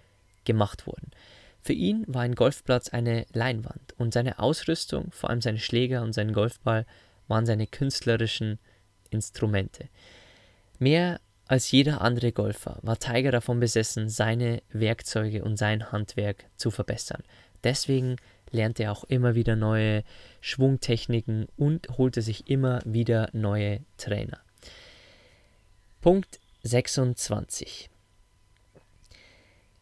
gemacht 0.48 0.88
wurden. 0.88 1.12
Für 1.62 1.74
ihn 1.74 2.06
war 2.08 2.24
ein 2.24 2.34
Golfplatz 2.34 2.89
eine 2.89 3.25
Leinwand 3.34 3.94
und 3.98 4.13
seine 4.13 4.39
Ausrüstung, 4.39 5.12
vor 5.12 5.30
allem 5.30 5.42
seine 5.42 5.60
Schläger 5.60 6.01
und 6.01 6.13
sein 6.13 6.34
Golfball, 6.34 6.86
waren 7.27 7.46
seine 7.46 7.68
künstlerischen 7.68 8.58
Instrumente. 9.10 9.89
Mehr 10.80 11.20
als 11.48 11.72
jeder 11.72 12.01
andere 12.01 12.32
Golfer 12.32 12.80
war 12.82 12.98
Tiger 12.98 13.32
davon 13.32 13.60
besessen, 13.60 14.10
seine 14.10 14.62
Werkzeuge 14.72 15.44
und 15.44 15.58
sein 15.58 15.92
Handwerk 15.92 16.46
zu 16.56 16.72
verbessern. 16.72 17.24
Deswegen 17.63 18.16
lernte 18.51 18.84
er 18.84 18.92
auch 18.92 19.04
immer 19.06 19.36
wieder 19.36 19.56
neue 19.56 20.04
Schwungtechniken 20.42 21.48
und 21.58 21.98
holte 21.98 22.22
sich 22.22 22.50
immer 22.50 22.82
wieder 22.86 23.30
neue 23.34 23.82
Trainer. 23.98 24.39
Punkt 26.01 26.39
26. 26.63 27.89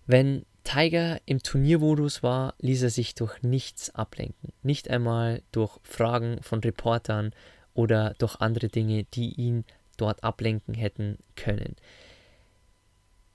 Wenn 0.08 0.46
Tiger 0.66 1.22
im 1.26 1.42
Turniermodus 1.42 2.24
war, 2.24 2.56
ließ 2.60 2.84
er 2.84 2.90
sich 2.90 3.16
durch 3.16 3.42
nichts 3.44 3.96
ablenken. 3.96 4.52
Nicht 4.64 4.90
einmal 4.90 5.42
durch 5.54 5.80
Fragen 5.84 6.42
von 6.42 6.60
Reportern 6.60 7.32
oder 7.74 8.16
durch 8.18 8.42
andere 8.42 8.68
Dinge, 8.68 9.06
die 9.06 9.34
ihn 9.36 9.64
dort 9.96 10.24
ablenken 10.24 10.74
hätten 10.74 11.20
können. 11.36 11.76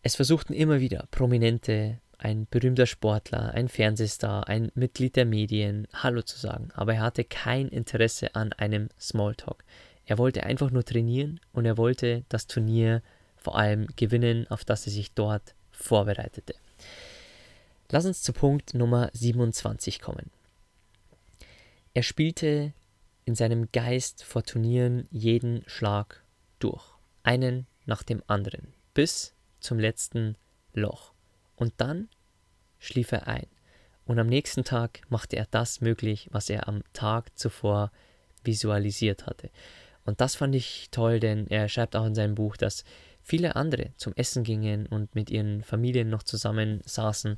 Es 0.02 0.16
versuchten 0.16 0.52
immer 0.52 0.80
wieder 0.80 1.06
Prominente, 1.10 2.00
ein 2.18 2.46
berühmter 2.50 2.86
Sportler, 2.86 3.54
ein 3.54 3.68
Fernsehstar, 3.68 4.48
ein 4.48 4.70
Mitglied 4.74 5.16
der 5.16 5.24
Medien 5.24 5.86
Hallo 5.94 6.22
zu 6.22 6.38
sagen, 6.38 6.68
aber 6.74 6.94
er 6.94 7.02
hatte 7.02 7.24
kein 7.24 7.68
Interesse 7.68 8.34
an 8.34 8.52
einem 8.52 8.88
Smalltalk. 9.00 9.64
Er 10.04 10.18
wollte 10.18 10.42
einfach 10.42 10.70
nur 10.70 10.84
trainieren 10.84 11.40
und 11.52 11.64
er 11.64 11.78
wollte 11.78 12.24
das 12.28 12.46
Turnier 12.46 13.02
vor 13.36 13.56
allem 13.56 13.86
gewinnen, 13.96 14.46
auf 14.50 14.64
das 14.64 14.86
er 14.86 14.92
sich 14.92 15.12
dort 15.12 15.54
vorbereitete. 15.70 16.54
Lass 17.92 18.06
uns 18.06 18.22
zu 18.22 18.32
Punkt 18.32 18.72
Nummer 18.72 19.10
27 19.14 20.00
kommen. 20.00 20.30
Er 21.92 22.04
spielte 22.04 22.72
in 23.24 23.34
seinem 23.34 23.72
Geist 23.72 24.22
vor 24.22 24.44
Turnieren 24.44 25.08
jeden 25.10 25.64
Schlag 25.66 26.22
durch, 26.60 26.84
einen 27.24 27.66
nach 27.86 28.04
dem 28.04 28.22
anderen, 28.28 28.72
bis 28.94 29.34
zum 29.58 29.80
letzten 29.80 30.36
Loch. 30.72 31.14
Und 31.56 31.74
dann 31.78 32.08
schlief 32.78 33.10
er 33.10 33.26
ein. 33.26 33.48
Und 34.04 34.20
am 34.20 34.28
nächsten 34.28 34.62
Tag 34.62 35.00
machte 35.08 35.34
er 35.34 35.48
das 35.50 35.80
möglich, 35.80 36.28
was 36.30 36.48
er 36.48 36.68
am 36.68 36.84
Tag 36.92 37.36
zuvor 37.36 37.90
visualisiert 38.44 39.26
hatte. 39.26 39.50
Und 40.04 40.20
das 40.20 40.36
fand 40.36 40.54
ich 40.54 40.90
toll, 40.92 41.18
denn 41.18 41.48
er 41.48 41.68
schreibt 41.68 41.96
auch 41.96 42.06
in 42.06 42.14
seinem 42.14 42.36
Buch, 42.36 42.56
dass 42.56 42.84
viele 43.20 43.56
andere 43.56 43.92
zum 43.96 44.14
Essen 44.14 44.44
gingen 44.44 44.86
und 44.86 45.16
mit 45.16 45.28
ihren 45.28 45.64
Familien 45.64 46.08
noch 46.08 46.22
zusammen 46.22 46.82
saßen 46.84 47.36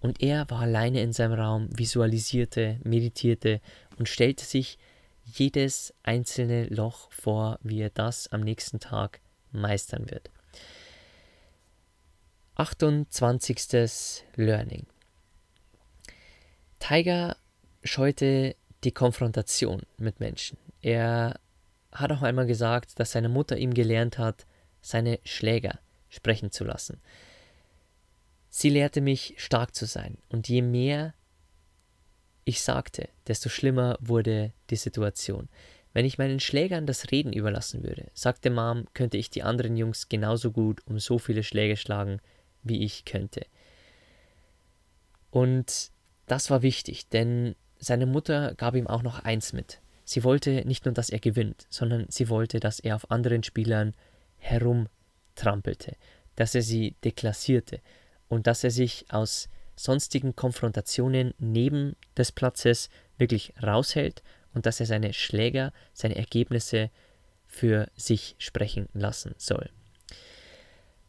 Und 0.00 0.22
er 0.22 0.48
war 0.50 0.60
alleine 0.60 1.02
in 1.02 1.12
seinem 1.12 1.34
Raum, 1.34 1.68
visualisierte, 1.76 2.80
meditierte 2.84 3.60
und 3.98 4.08
stellte 4.08 4.44
sich 4.44 4.78
jedes 5.24 5.94
einzelne 6.02 6.64
Loch 6.66 7.12
vor, 7.12 7.58
wie 7.62 7.80
er 7.80 7.90
das 7.90 8.28
am 8.28 8.40
nächsten 8.40 8.80
Tag 8.80 9.20
meistern 9.52 10.10
wird. 10.10 10.30
28. 12.56 14.24
Learning. 14.36 14.86
Tiger 16.78 17.36
scheute 17.84 18.56
die 18.84 18.92
Konfrontation 18.92 19.82
mit 19.98 20.20
Menschen. 20.20 20.58
Er 20.80 21.38
hat 21.92 22.12
auch 22.12 22.22
einmal 22.22 22.46
gesagt, 22.46 22.98
dass 22.98 23.12
seine 23.12 23.28
Mutter 23.28 23.56
ihm 23.56 23.74
gelernt 23.74 24.18
hat, 24.18 24.46
seine 24.80 25.18
Schläger 25.24 25.78
sprechen 26.08 26.50
zu 26.50 26.64
lassen. 26.64 27.00
Sie 28.50 28.68
lehrte 28.68 29.00
mich, 29.00 29.34
stark 29.38 29.74
zu 29.74 29.86
sein, 29.86 30.18
und 30.28 30.48
je 30.48 30.60
mehr 30.60 31.14
ich 32.44 32.62
sagte, 32.62 33.08
desto 33.28 33.48
schlimmer 33.48 33.96
wurde 34.00 34.52
die 34.70 34.76
Situation. 34.76 35.48
Wenn 35.92 36.04
ich 36.04 36.18
meinen 36.18 36.40
Schlägern 36.40 36.84
das 36.84 37.12
Reden 37.12 37.32
überlassen 37.32 37.84
würde, 37.84 38.10
sagte 38.12 38.50
Mom, 38.50 38.86
könnte 38.92 39.16
ich 39.16 39.30
die 39.30 39.44
anderen 39.44 39.76
Jungs 39.76 40.08
genauso 40.08 40.50
gut 40.50 40.80
um 40.86 40.98
so 40.98 41.18
viele 41.18 41.44
Schläge 41.44 41.76
schlagen, 41.76 42.20
wie 42.62 42.84
ich 42.84 43.04
könnte. 43.04 43.46
Und 45.30 45.92
das 46.26 46.50
war 46.50 46.62
wichtig, 46.62 47.08
denn 47.08 47.54
seine 47.78 48.06
Mutter 48.06 48.54
gab 48.56 48.74
ihm 48.74 48.88
auch 48.88 49.02
noch 49.02 49.20
eins 49.20 49.52
mit. 49.52 49.80
Sie 50.04 50.24
wollte 50.24 50.64
nicht 50.66 50.84
nur, 50.84 50.94
dass 50.94 51.10
er 51.10 51.20
gewinnt, 51.20 51.66
sondern 51.70 52.06
sie 52.08 52.28
wollte, 52.28 52.58
dass 52.58 52.80
er 52.80 52.96
auf 52.96 53.10
anderen 53.12 53.44
Spielern 53.44 53.94
herumtrampelte, 54.38 55.96
dass 56.34 56.54
er 56.54 56.62
sie 56.62 56.96
deklassierte 57.04 57.80
und 58.30 58.46
dass 58.46 58.64
er 58.64 58.70
sich 58.70 59.04
aus 59.10 59.50
sonstigen 59.76 60.34
Konfrontationen 60.34 61.34
neben 61.38 61.96
des 62.16 62.32
Platzes 62.32 62.88
wirklich 63.18 63.52
raushält 63.62 64.22
und 64.54 64.64
dass 64.64 64.80
er 64.80 64.86
seine 64.86 65.12
Schläger, 65.12 65.72
seine 65.92 66.16
Ergebnisse 66.16 66.90
für 67.46 67.88
sich 67.96 68.36
sprechen 68.38 68.88
lassen 68.94 69.34
soll. 69.36 69.68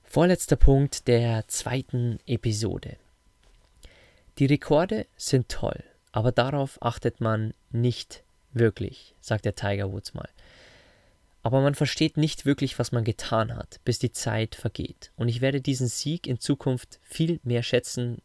Vorletzter 0.04 0.58
Punkt 0.58 1.08
der 1.08 1.48
zweiten 1.48 2.20
Episode. 2.26 2.98
Die 4.40 4.46
Rekorde 4.46 5.06
sind 5.16 5.48
toll, 5.48 5.84
aber 6.12 6.32
darauf 6.32 6.82
achtet 6.82 7.22
man 7.22 7.54
nicht 7.70 8.24
wirklich, 8.52 9.14
sagt 9.22 9.46
der 9.46 9.56
Tiger 9.56 9.92
Woods 9.92 10.14
mal. 10.14 10.28
Aber 11.44 11.62
man 11.62 11.76
versteht 11.76 12.18
nicht 12.18 12.46
wirklich, 12.46 12.78
was 12.78 12.92
man 12.92 13.04
getan 13.04 13.56
hat, 13.56 13.80
bis 13.84 14.00
die 14.00 14.12
Zeit 14.12 14.56
vergeht. 14.56 15.12
Und 15.16 15.28
ich 15.28 15.42
werde 15.42 15.62
diesen 15.62 15.88
Sieg 15.88 16.28
in 16.28 16.40
Zukunft 16.40 17.00
viel 17.02 17.40
mehr 17.44 17.64
schätzen 17.64 18.22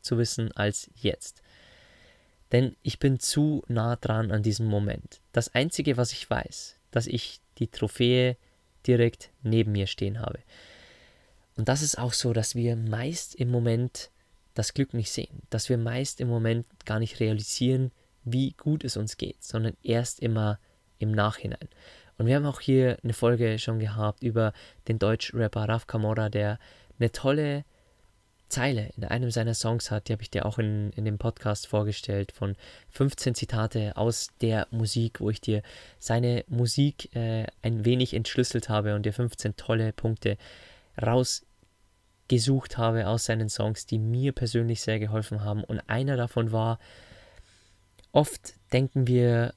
zu 0.00 0.18
wissen 0.18 0.52
als 0.52 0.90
jetzt. 0.94 1.42
Denn 2.52 2.76
ich 2.82 2.98
bin 2.98 3.18
zu 3.18 3.62
nah 3.68 3.96
dran 3.96 4.30
an 4.30 4.42
diesem 4.42 4.66
Moment. 4.66 5.20
Das 5.32 5.54
Einzige, 5.54 5.96
was 5.96 6.12
ich 6.12 6.28
weiß, 6.28 6.76
dass 6.90 7.06
ich 7.06 7.40
die 7.58 7.68
Trophäe 7.68 8.36
direkt 8.86 9.30
neben 9.42 9.72
mir 9.72 9.86
stehen 9.86 10.20
habe. 10.20 10.40
Und 11.56 11.68
das 11.68 11.82
ist 11.82 11.98
auch 11.98 12.12
so, 12.12 12.32
dass 12.32 12.54
wir 12.54 12.76
meist 12.76 13.34
im 13.34 13.50
Moment 13.50 14.10
das 14.54 14.74
Glück 14.74 14.94
nicht 14.94 15.10
sehen, 15.10 15.42
dass 15.50 15.68
wir 15.68 15.78
meist 15.78 16.20
im 16.20 16.28
Moment 16.28 16.66
gar 16.86 16.98
nicht 16.98 17.20
realisieren, 17.20 17.92
wie 18.24 18.52
gut 18.52 18.84
es 18.84 18.96
uns 18.96 19.16
geht, 19.16 19.42
sondern 19.42 19.76
erst 19.82 20.20
immer 20.20 20.58
im 20.98 21.12
Nachhinein. 21.12 21.68
Und 22.20 22.26
wir 22.26 22.36
haben 22.36 22.44
auch 22.44 22.60
hier 22.60 22.98
eine 23.02 23.14
Folge 23.14 23.58
schon 23.58 23.78
gehabt 23.78 24.22
über 24.22 24.52
den 24.88 24.98
Deutsch-Rapper 24.98 25.70
Raf 25.70 25.86
Kamora, 25.86 26.28
der 26.28 26.58
eine 26.98 27.10
tolle 27.12 27.64
Zeile 28.50 28.90
in 28.94 29.04
einem 29.04 29.30
seiner 29.30 29.54
Songs 29.54 29.90
hat, 29.90 30.06
die 30.06 30.12
habe 30.12 30.22
ich 30.22 30.30
dir 30.30 30.44
auch 30.44 30.58
in, 30.58 30.90
in 30.90 31.06
dem 31.06 31.16
Podcast 31.16 31.66
vorgestellt, 31.66 32.30
von 32.32 32.56
15 32.90 33.34
Zitate 33.34 33.96
aus 33.96 34.28
der 34.42 34.66
Musik, 34.70 35.20
wo 35.22 35.30
ich 35.30 35.40
dir 35.40 35.62
seine 35.98 36.44
Musik 36.46 37.16
äh, 37.16 37.46
ein 37.62 37.86
wenig 37.86 38.12
entschlüsselt 38.12 38.68
habe 38.68 38.94
und 38.94 39.06
dir 39.06 39.14
15 39.14 39.56
tolle 39.56 39.94
Punkte 39.94 40.36
rausgesucht 41.00 42.76
habe 42.76 43.08
aus 43.08 43.24
seinen 43.24 43.48
Songs, 43.48 43.86
die 43.86 43.98
mir 43.98 44.32
persönlich 44.32 44.82
sehr 44.82 44.98
geholfen 44.98 45.42
haben. 45.42 45.64
Und 45.64 45.80
einer 45.88 46.18
davon 46.18 46.52
war, 46.52 46.80
oft 48.12 48.52
denken 48.74 49.06
wir, 49.06 49.54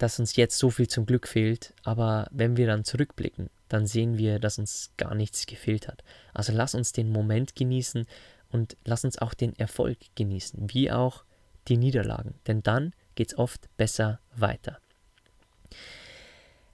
dass 0.00 0.18
uns 0.18 0.34
jetzt 0.34 0.58
so 0.58 0.70
viel 0.70 0.88
zum 0.88 1.04
Glück 1.04 1.28
fehlt, 1.28 1.74
aber 1.84 2.26
wenn 2.30 2.56
wir 2.56 2.66
dann 2.66 2.84
zurückblicken, 2.84 3.50
dann 3.68 3.86
sehen 3.86 4.16
wir, 4.16 4.38
dass 4.38 4.58
uns 4.58 4.92
gar 4.96 5.14
nichts 5.14 5.44
gefehlt 5.44 5.88
hat. 5.88 6.02
Also 6.32 6.54
lass 6.54 6.74
uns 6.74 6.92
den 6.92 7.12
Moment 7.12 7.54
genießen 7.54 8.06
und 8.50 8.78
lass 8.84 9.04
uns 9.04 9.18
auch 9.18 9.34
den 9.34 9.54
Erfolg 9.58 9.98
genießen, 10.14 10.72
wie 10.72 10.90
auch 10.90 11.24
die 11.68 11.76
Niederlagen, 11.76 12.34
denn 12.46 12.62
dann 12.62 12.94
geht 13.14 13.32
es 13.32 13.38
oft 13.38 13.68
besser 13.76 14.20
weiter. 14.34 14.78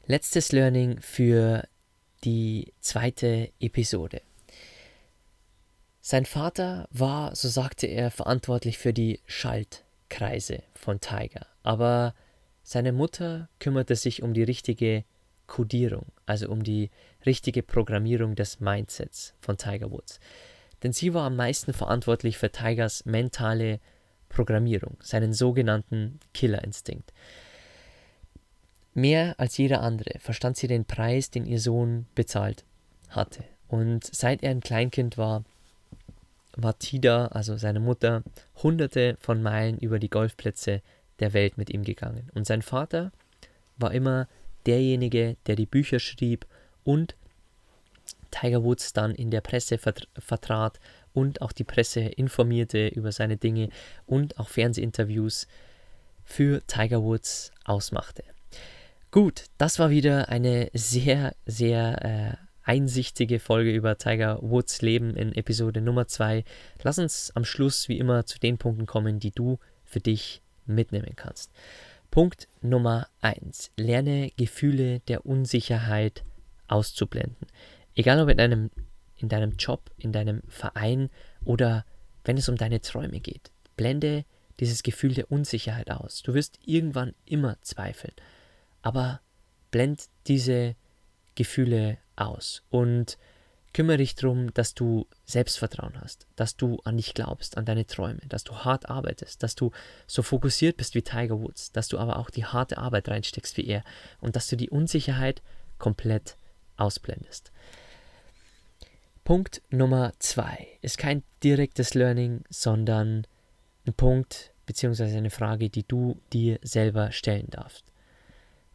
Letztes 0.07 0.53
Learning 0.53 1.01
für 1.01 1.67
die 2.23 2.73
zweite 2.81 3.51
Episode. 3.59 4.23
Sein 6.01 6.27
Vater 6.27 6.87
war, 6.93 7.35
so 7.35 7.49
sagte 7.49 7.89
er, 7.89 8.13
verantwortlich 8.13 8.79
für 8.79 8.93
die 8.93 9.19
Schaltkreise 9.27 10.63
von 10.75 11.01
Tiger, 11.01 11.47
aber 11.65 12.15
seine 12.67 12.91
Mutter 12.91 13.49
kümmerte 13.61 13.95
sich 13.95 14.25
um 14.25 14.35
die 14.35 14.43
richtige 14.43 15.05
Codierung, 15.47 16.07
also 16.27 16.49
um 16.51 16.65
die 16.65 16.91
richtige 17.25 17.63
Programmierung 17.63 18.35
des 18.35 18.59
Mindsets 18.59 19.35
von 19.39 19.57
Tiger 19.57 19.93
Woods. 19.93 20.19
Denn 20.83 20.93
sie 20.93 21.15
war 21.15 21.27
am 21.27 21.37
meisten 21.37 21.73
verantwortlich 21.73 22.39
für 22.39 22.51
Tigers 22.51 23.05
mentale 23.05 23.79
Programmierung, 24.29 24.97
seinen 25.01 25.33
sogenannten 25.33 26.19
Killerinstinkt. 26.35 27.13
Mehr 28.95 29.37
als 29.39 29.57
jeder 29.59 29.81
andere 29.81 30.19
verstand 30.19 30.57
sie 30.57 30.67
den 30.67 30.87
Preis, 30.87 31.31
den 31.31 31.47
ihr 31.47 31.61
Sohn 31.61 32.07
bezahlt 32.17 32.65
hatte. 33.11 33.45
Und 33.69 34.13
seit 34.13 34.43
er 34.43 34.51
ein 34.51 34.61
Kleinkind 34.61 35.17
war, 35.17 35.45
war 36.57 36.77
Tida, 36.81 37.29
also 37.29 37.57
seine 37.59 37.79
Mutter, 37.79 38.25
hunderte 38.61 39.17
von 39.21 39.41
Meilen 39.41 39.79
über 39.79 40.01
die 40.01 40.11
Golfplätze 40.11 40.83
der 41.21 41.33
Welt 41.33 41.59
mit 41.59 41.71
ihm 41.71 41.83
gegangen. 41.83 42.31
Und 42.35 42.47
sein 42.47 42.63
Vater 42.63 43.13
war 43.77 43.93
immer 43.93 44.29
derjenige, 44.67 45.37
der 45.47 45.57
die 45.57 45.67
Bücher 45.67 45.99
schrieb 45.99 46.47
und 46.85 47.17
Tiger 48.31 48.65
Woods 48.65 48.93
dann 48.93 49.15
in 49.15 49.31
der 49.31 49.41
Presse 49.41 49.79
vertrat 49.79 50.79
und 51.13 51.41
auch 51.41 51.53
die 51.53 51.65
Presse 51.65 52.01
informierte 52.01 52.89
über 52.89 53.13
seine 53.13 53.37
Dinge 53.37 53.71
und 54.05 54.39
auch 54.39 54.49
Fernsehinterviews 54.49 55.47
für 56.25 56.61
Tiger 56.67 57.03
Woods 57.03 57.53
ausmachte. 57.65 58.25
Gut, 59.11 59.45
das 59.57 59.79
war 59.79 59.91
wieder 59.91 60.29
eine 60.29 60.69
sehr, 60.75 61.35
sehr 61.47 62.05
äh, 62.05 62.47
einsichtige 62.65 63.39
Folge 63.39 63.71
über 63.73 63.97
Tiger 63.97 64.43
Woods 64.43 64.83
Leben 64.83 65.17
in 65.17 65.33
Episode 65.33 65.81
Nummer 65.81 66.09
2. 66.09 66.45
Lass 66.83 66.99
uns 66.99 67.31
am 67.35 67.45
Schluss 67.45 67.89
wie 67.89 67.99
immer 67.99 68.27
zu 68.27 68.39
den 68.39 68.59
Punkten 68.59 68.87
kommen, 68.87 69.21
die 69.21 69.31
du 69.31 69.59
für 69.85 70.01
dich 70.01 70.43
mitnehmen 70.67 71.15
kannst. 71.17 71.53
Punkt 72.11 72.49
Nummer 72.63 73.09
1. 73.21 73.73
Lerne 73.77 74.31
Gefühle 74.37 75.01
der 75.01 75.27
Unsicherheit 75.27 76.25
auszublenden. 76.69 77.47
Egal 77.95 78.21
ob 78.21 78.29
in 78.29 78.39
deinem, 78.39 78.71
in 79.17 79.29
deinem 79.29 79.53
Job, 79.53 79.91
in 79.99 80.13
deinem 80.13 80.43
Verein 80.49 81.11
oder 81.45 81.85
wenn 82.25 82.37
es 82.37 82.49
um 82.49 82.57
deine 82.57 82.81
Träume 82.81 83.21
geht. 83.21 83.51
Blende 83.77 84.25
dieses 84.61 84.83
Gefühl 84.83 85.15
der 85.15 85.31
Unsicherheit 85.31 85.91
aus. 85.91 86.23
Du 86.23 86.35
wirst 86.35 86.59
irgendwann 86.65 87.15
immer 87.25 87.61
zweifeln. 87.61 88.15
Aber 88.83 89.21
blend 89.71 90.09
diese 90.27 90.75
Gefühle 91.35 91.99
aus 92.17 92.63
und 92.71 93.19
Kümmere 93.77 93.99
dich 93.99 94.15
darum, 94.15 94.55
dass 94.55 94.73
du 94.73 95.07
Selbstvertrauen 95.27 96.01
hast, 96.01 96.27
dass 96.35 96.57
du 96.57 96.79
an 96.85 96.97
dich 96.97 97.13
glaubst, 97.13 97.59
an 97.59 97.67
deine 97.67 97.87
Träume, 97.87 98.21
dass 98.27 98.43
du 98.43 98.55
hart 98.55 98.89
arbeitest, 98.89 99.43
dass 99.43 99.55
du 99.55 99.71
so 100.07 100.23
fokussiert 100.23 100.79
bist 100.79 100.95
wie 100.95 101.03
Tiger 101.03 101.39
Woods, 101.39 101.73
dass 101.73 101.89
du 101.89 101.99
aber 101.99 102.19
auch 102.19 102.31
die 102.31 102.47
harte 102.47 102.79
Arbeit 102.79 103.11
reinsteckst 103.11 103.59
wie 103.59 103.67
er 103.67 103.85
und 104.19 104.35
dass 104.35 104.49
du 104.49 104.57
die 104.57 104.71
Unsicherheit 104.71 105.43
komplett 105.77 106.39
ausblendest. 106.79 107.53
Punkt 109.25 109.61
Nummer 109.69 110.15
zwei 110.21 110.69
ist 110.81 110.97
kein 110.97 111.23
direktes 111.45 111.93
Learning, 111.93 112.45
sondern 112.49 113.27
ein 113.87 113.93
Punkt 113.93 114.55
bzw. 114.65 115.19
eine 115.19 115.29
Frage, 115.29 115.69
die 115.69 115.87
du 115.87 116.19
dir 116.33 116.59
selber 116.63 117.13
stellen 117.13 117.49
darfst. 117.51 117.93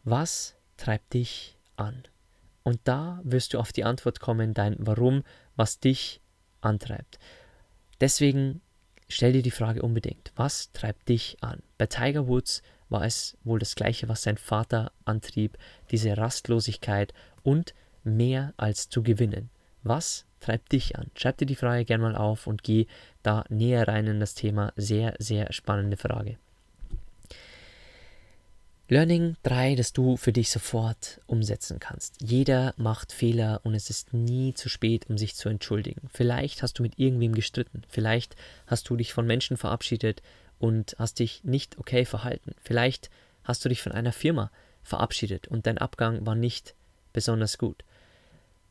Was 0.04 0.54
treibt 0.76 1.12
dich 1.12 1.56
an? 1.74 2.04
Und 2.64 2.80
da 2.84 3.20
wirst 3.24 3.54
du 3.54 3.58
auf 3.58 3.72
die 3.72 3.84
Antwort 3.84 4.20
kommen, 4.20 4.54
dein 4.54 4.76
Warum, 4.78 5.24
was 5.56 5.80
dich 5.80 6.20
antreibt. 6.60 7.18
Deswegen 8.00 8.60
stell 9.08 9.32
dir 9.32 9.42
die 9.42 9.50
Frage 9.50 9.82
unbedingt, 9.82 10.32
was 10.36 10.72
treibt 10.72 11.08
dich 11.08 11.36
an? 11.40 11.62
Bei 11.78 11.86
Tiger 11.86 12.28
Woods 12.28 12.62
war 12.88 13.04
es 13.04 13.36
wohl 13.42 13.58
das 13.58 13.74
gleiche, 13.74 14.08
was 14.08 14.22
sein 14.22 14.36
Vater 14.36 14.92
antrieb, 15.04 15.58
diese 15.90 16.16
Rastlosigkeit 16.16 17.12
und 17.42 17.74
mehr 18.04 18.54
als 18.56 18.88
zu 18.88 19.02
gewinnen. 19.02 19.50
Was 19.82 20.26
treibt 20.40 20.72
dich 20.72 20.96
an? 20.96 21.10
Schreib 21.16 21.38
dir 21.38 21.46
die 21.46 21.56
Frage 21.56 21.84
gerne 21.84 22.04
mal 22.04 22.16
auf 22.16 22.46
und 22.46 22.62
geh 22.62 22.86
da 23.22 23.44
näher 23.48 23.88
rein 23.88 24.06
in 24.06 24.20
das 24.20 24.34
Thema. 24.34 24.72
Sehr, 24.76 25.14
sehr 25.18 25.52
spannende 25.52 25.96
Frage. 25.96 26.38
Learning 28.92 29.36
3, 29.44 29.74
das 29.74 29.94
du 29.94 30.18
für 30.18 30.34
dich 30.34 30.50
sofort 30.50 31.22
umsetzen 31.24 31.78
kannst. 31.78 32.20
Jeder 32.20 32.74
macht 32.76 33.10
Fehler 33.10 33.62
und 33.64 33.74
es 33.74 33.88
ist 33.88 34.12
nie 34.12 34.52
zu 34.52 34.68
spät, 34.68 35.08
um 35.08 35.16
sich 35.16 35.34
zu 35.34 35.48
entschuldigen. 35.48 36.10
Vielleicht 36.12 36.62
hast 36.62 36.78
du 36.78 36.82
mit 36.82 36.98
irgendwem 36.98 37.34
gestritten. 37.34 37.84
Vielleicht 37.88 38.36
hast 38.66 38.90
du 38.90 38.96
dich 38.96 39.14
von 39.14 39.26
Menschen 39.26 39.56
verabschiedet 39.56 40.20
und 40.58 40.94
hast 40.98 41.20
dich 41.20 41.42
nicht 41.42 41.78
okay 41.78 42.04
verhalten. 42.04 42.54
Vielleicht 42.60 43.08
hast 43.44 43.64
du 43.64 43.70
dich 43.70 43.80
von 43.80 43.92
einer 43.92 44.12
Firma 44.12 44.50
verabschiedet 44.82 45.48
und 45.48 45.66
dein 45.66 45.78
Abgang 45.78 46.26
war 46.26 46.34
nicht 46.34 46.74
besonders 47.14 47.56
gut. 47.56 47.84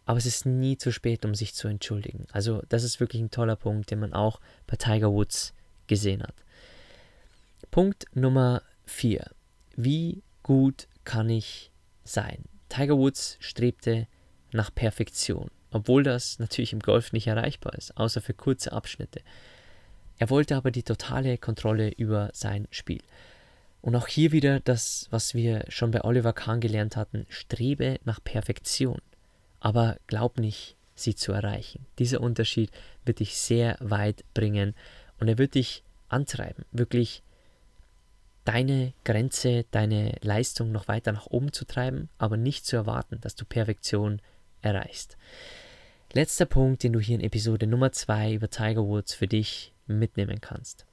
Aber 0.05 0.19
es 0.19 0.27
ist 0.27 0.45
nie 0.45 0.77
zu 0.77 0.91
spät, 0.91 1.25
um 1.25 1.33
sich 1.33 1.55
zu 1.55 1.67
entschuldigen. 1.67 2.27
Also 2.31 2.61
das 2.69 2.83
ist 2.83 2.99
wirklich 2.99 3.23
ein 3.23 3.31
toller 3.31 3.55
Punkt, 3.55 3.89
den 3.89 4.01
man 4.01 4.13
auch 4.13 4.39
bei 4.67 4.75
Tiger 4.75 5.11
Woods 5.11 5.55
gesehen 5.87 6.21
hat. 6.21 6.35
Punkt 7.71 8.05
Nummer 8.13 8.61
4 8.85 9.25
wie 9.83 10.23
gut 10.43 10.87
kann 11.03 11.29
ich 11.29 11.71
sein? 12.03 12.45
Tiger 12.69 12.97
Woods 12.97 13.37
strebte 13.39 14.07
nach 14.51 14.73
Perfektion, 14.73 15.49
obwohl 15.71 16.03
das 16.03 16.39
natürlich 16.39 16.73
im 16.73 16.79
Golf 16.79 17.13
nicht 17.13 17.27
erreichbar 17.27 17.73
ist, 17.75 17.97
außer 17.97 18.21
für 18.21 18.33
kurze 18.33 18.71
Abschnitte. 18.71 19.21
Er 20.17 20.29
wollte 20.29 20.55
aber 20.55 20.71
die 20.71 20.83
totale 20.83 21.37
Kontrolle 21.37 21.89
über 21.89 22.29
sein 22.33 22.67
Spiel. 22.69 23.01
Und 23.81 23.95
auch 23.95 24.07
hier 24.07 24.31
wieder 24.31 24.59
das, 24.59 25.07
was 25.09 25.33
wir 25.33 25.65
schon 25.69 25.91
bei 25.91 26.03
Oliver 26.03 26.33
Kahn 26.33 26.61
gelernt 26.61 26.95
hatten, 26.95 27.25
strebe 27.29 27.99
nach 28.03 28.23
Perfektion, 28.23 29.01
aber 29.59 29.97
glaub 30.05 30.39
nicht, 30.39 30.75
sie 30.93 31.15
zu 31.15 31.31
erreichen. 31.31 31.87
Dieser 31.97 32.21
Unterschied 32.21 32.69
wird 33.05 33.19
dich 33.19 33.35
sehr 33.37 33.77
weit 33.79 34.23
bringen 34.35 34.75
und 35.19 35.27
er 35.27 35.39
wird 35.39 35.55
dich 35.55 35.83
antreiben, 36.09 36.65
wirklich 36.71 37.23
deine 38.45 38.93
Grenze, 39.03 39.65
deine 39.71 40.15
Leistung 40.21 40.71
noch 40.71 40.87
weiter 40.87 41.11
nach 41.11 41.27
oben 41.27 41.53
zu 41.53 41.65
treiben, 41.65 42.09
aber 42.17 42.37
nicht 42.37 42.65
zu 42.65 42.75
erwarten, 42.75 43.19
dass 43.21 43.35
du 43.35 43.45
Perfektion 43.45 44.21
erreichst. 44.61 45.17
Letzter 46.13 46.45
Punkt, 46.45 46.83
den 46.83 46.93
du 46.93 46.99
hier 46.99 47.15
in 47.15 47.21
Episode 47.21 47.67
Nummer 47.67 47.91
2 47.91 48.33
über 48.33 48.49
Tiger 48.49 48.85
Woods 48.85 49.13
für 49.13 49.27
dich 49.27 49.73
mitnehmen 49.87 50.41
kannst. 50.41 50.85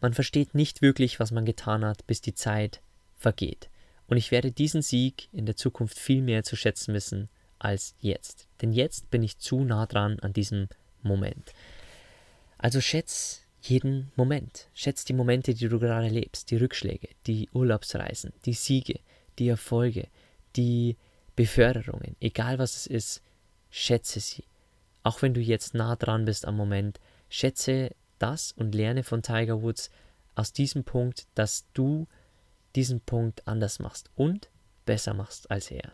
Man 0.00 0.14
versteht 0.14 0.54
nicht 0.54 0.80
wirklich, 0.80 1.20
was 1.20 1.30
man 1.30 1.44
getan 1.44 1.84
hat, 1.84 2.06
bis 2.06 2.20
die 2.20 2.34
Zeit 2.34 2.80
vergeht. 3.16 3.68
Und 4.06 4.16
ich 4.16 4.30
werde 4.30 4.50
diesen 4.50 4.82
Sieg 4.82 5.28
in 5.32 5.46
der 5.46 5.56
Zukunft 5.56 5.98
viel 5.98 6.22
mehr 6.22 6.42
zu 6.42 6.56
schätzen 6.56 6.94
wissen 6.94 7.28
als 7.58 7.94
jetzt. 7.98 8.48
Denn 8.62 8.72
jetzt 8.72 9.10
bin 9.10 9.22
ich 9.22 9.38
zu 9.38 9.64
nah 9.64 9.86
dran 9.86 10.18
an 10.20 10.32
diesem 10.32 10.68
Moment. 11.02 11.52
Also 12.58 12.80
schätz 12.80 13.42
jeden 13.60 14.10
Moment. 14.16 14.68
Schätzt 14.74 15.08
die 15.08 15.12
Momente, 15.14 15.54
die 15.54 15.68
du 15.68 15.78
gerade 15.78 16.08
lebst, 16.08 16.50
die 16.50 16.56
Rückschläge, 16.56 17.08
die 17.26 17.48
Urlaubsreisen, 17.52 18.32
die 18.44 18.54
Siege, 18.54 19.00
die 19.38 19.48
Erfolge, 19.48 20.08
die 20.56 20.96
Beförderungen, 21.36 22.16
egal 22.20 22.58
was 22.58 22.76
es 22.76 22.86
ist, 22.86 23.22
schätze 23.70 24.20
sie. 24.20 24.44
Auch 25.02 25.22
wenn 25.22 25.34
du 25.34 25.40
jetzt 25.40 25.74
nah 25.74 25.96
dran 25.96 26.24
bist 26.24 26.46
am 26.46 26.56
Moment, 26.56 27.00
schätze 27.28 27.90
das 28.18 28.52
und 28.52 28.74
lerne 28.74 29.02
von 29.02 29.22
Tiger 29.22 29.62
Woods 29.62 29.90
aus 30.34 30.52
diesem 30.52 30.84
Punkt, 30.84 31.26
dass 31.34 31.64
du 31.72 32.06
diesen 32.74 33.00
Punkt 33.00 33.46
anders 33.46 33.78
machst 33.78 34.10
und 34.14 34.50
besser 34.84 35.14
machst 35.14 35.50
als 35.50 35.70
er. 35.70 35.92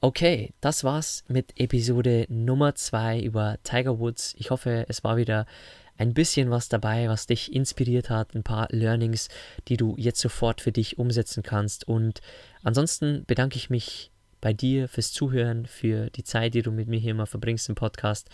Okay, 0.00 0.52
das 0.60 0.82
war's 0.84 1.24
mit 1.28 1.58
Episode 1.60 2.26
Nummer 2.28 2.74
2 2.74 3.20
über 3.20 3.58
Tiger 3.62 4.00
Woods. 4.00 4.34
Ich 4.36 4.50
hoffe, 4.50 4.84
es 4.88 5.04
war 5.04 5.16
wieder 5.16 5.46
ein 5.98 6.14
bisschen 6.14 6.50
was 6.50 6.68
dabei, 6.68 7.08
was 7.08 7.26
dich 7.26 7.52
inspiriert 7.52 8.10
hat, 8.10 8.34
ein 8.34 8.42
paar 8.42 8.68
Learnings, 8.70 9.28
die 9.68 9.76
du 9.76 9.94
jetzt 9.98 10.20
sofort 10.20 10.60
für 10.60 10.72
dich 10.72 10.98
umsetzen 10.98 11.42
kannst. 11.42 11.86
Und 11.86 12.20
ansonsten 12.62 13.24
bedanke 13.26 13.56
ich 13.56 13.70
mich 13.70 14.10
bei 14.40 14.52
dir 14.52 14.88
fürs 14.88 15.12
Zuhören, 15.12 15.66
für 15.66 16.10
die 16.10 16.24
Zeit, 16.24 16.54
die 16.54 16.62
du 16.62 16.72
mit 16.72 16.88
mir 16.88 16.98
hier 16.98 17.12
immer 17.12 17.26
verbringst 17.26 17.68
im 17.68 17.76
Podcast. 17.76 18.28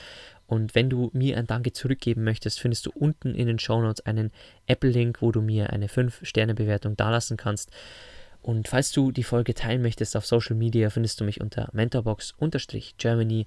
Und 0.46 0.74
wenn 0.74 0.88
du 0.88 1.10
mir 1.12 1.36
ein 1.36 1.46
Danke 1.46 1.72
zurückgeben 1.72 2.24
möchtest, 2.24 2.58
findest 2.58 2.86
du 2.86 2.90
unten 2.90 3.34
in 3.34 3.46
den 3.46 3.58
Show 3.58 3.80
Notes 3.82 4.06
einen 4.06 4.32
Apple-Link, 4.66 5.20
wo 5.20 5.30
du 5.30 5.42
mir 5.42 5.70
eine 5.70 5.88
5-Sterne-Bewertung 5.88 6.96
dalassen 6.96 7.36
kannst. 7.36 7.70
Und 8.40 8.68
falls 8.68 8.92
du 8.92 9.12
die 9.12 9.24
Folge 9.24 9.52
teilen 9.52 9.82
möchtest 9.82 10.16
auf 10.16 10.24
Social 10.24 10.56
Media, 10.56 10.88
findest 10.88 11.20
du 11.20 11.24
mich 11.24 11.42
unter 11.42 11.68
mentorbox-germany. 11.72 13.46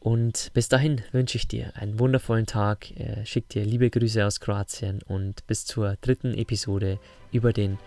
Und 0.00 0.50
bis 0.54 0.68
dahin 0.68 1.02
wünsche 1.12 1.36
ich 1.36 1.46
dir 1.46 1.72
einen 1.76 1.98
wundervollen 1.98 2.46
Tag, 2.46 2.90
äh, 2.98 3.24
schick 3.26 3.48
dir 3.50 3.64
liebe 3.64 3.90
Grüße 3.90 4.26
aus 4.26 4.40
Kroatien 4.40 5.00
und 5.06 5.46
bis 5.46 5.66
zur 5.66 5.96
dritten 6.00 6.32
Episode 6.32 6.98
über 7.32 7.52
den 7.52 7.78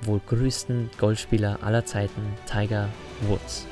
wohl 0.00 0.20
größten 0.26 0.90
Golfspieler 0.98 1.62
aller 1.62 1.84
Zeiten, 1.84 2.22
Tiger 2.46 2.88
Woods. 3.28 3.66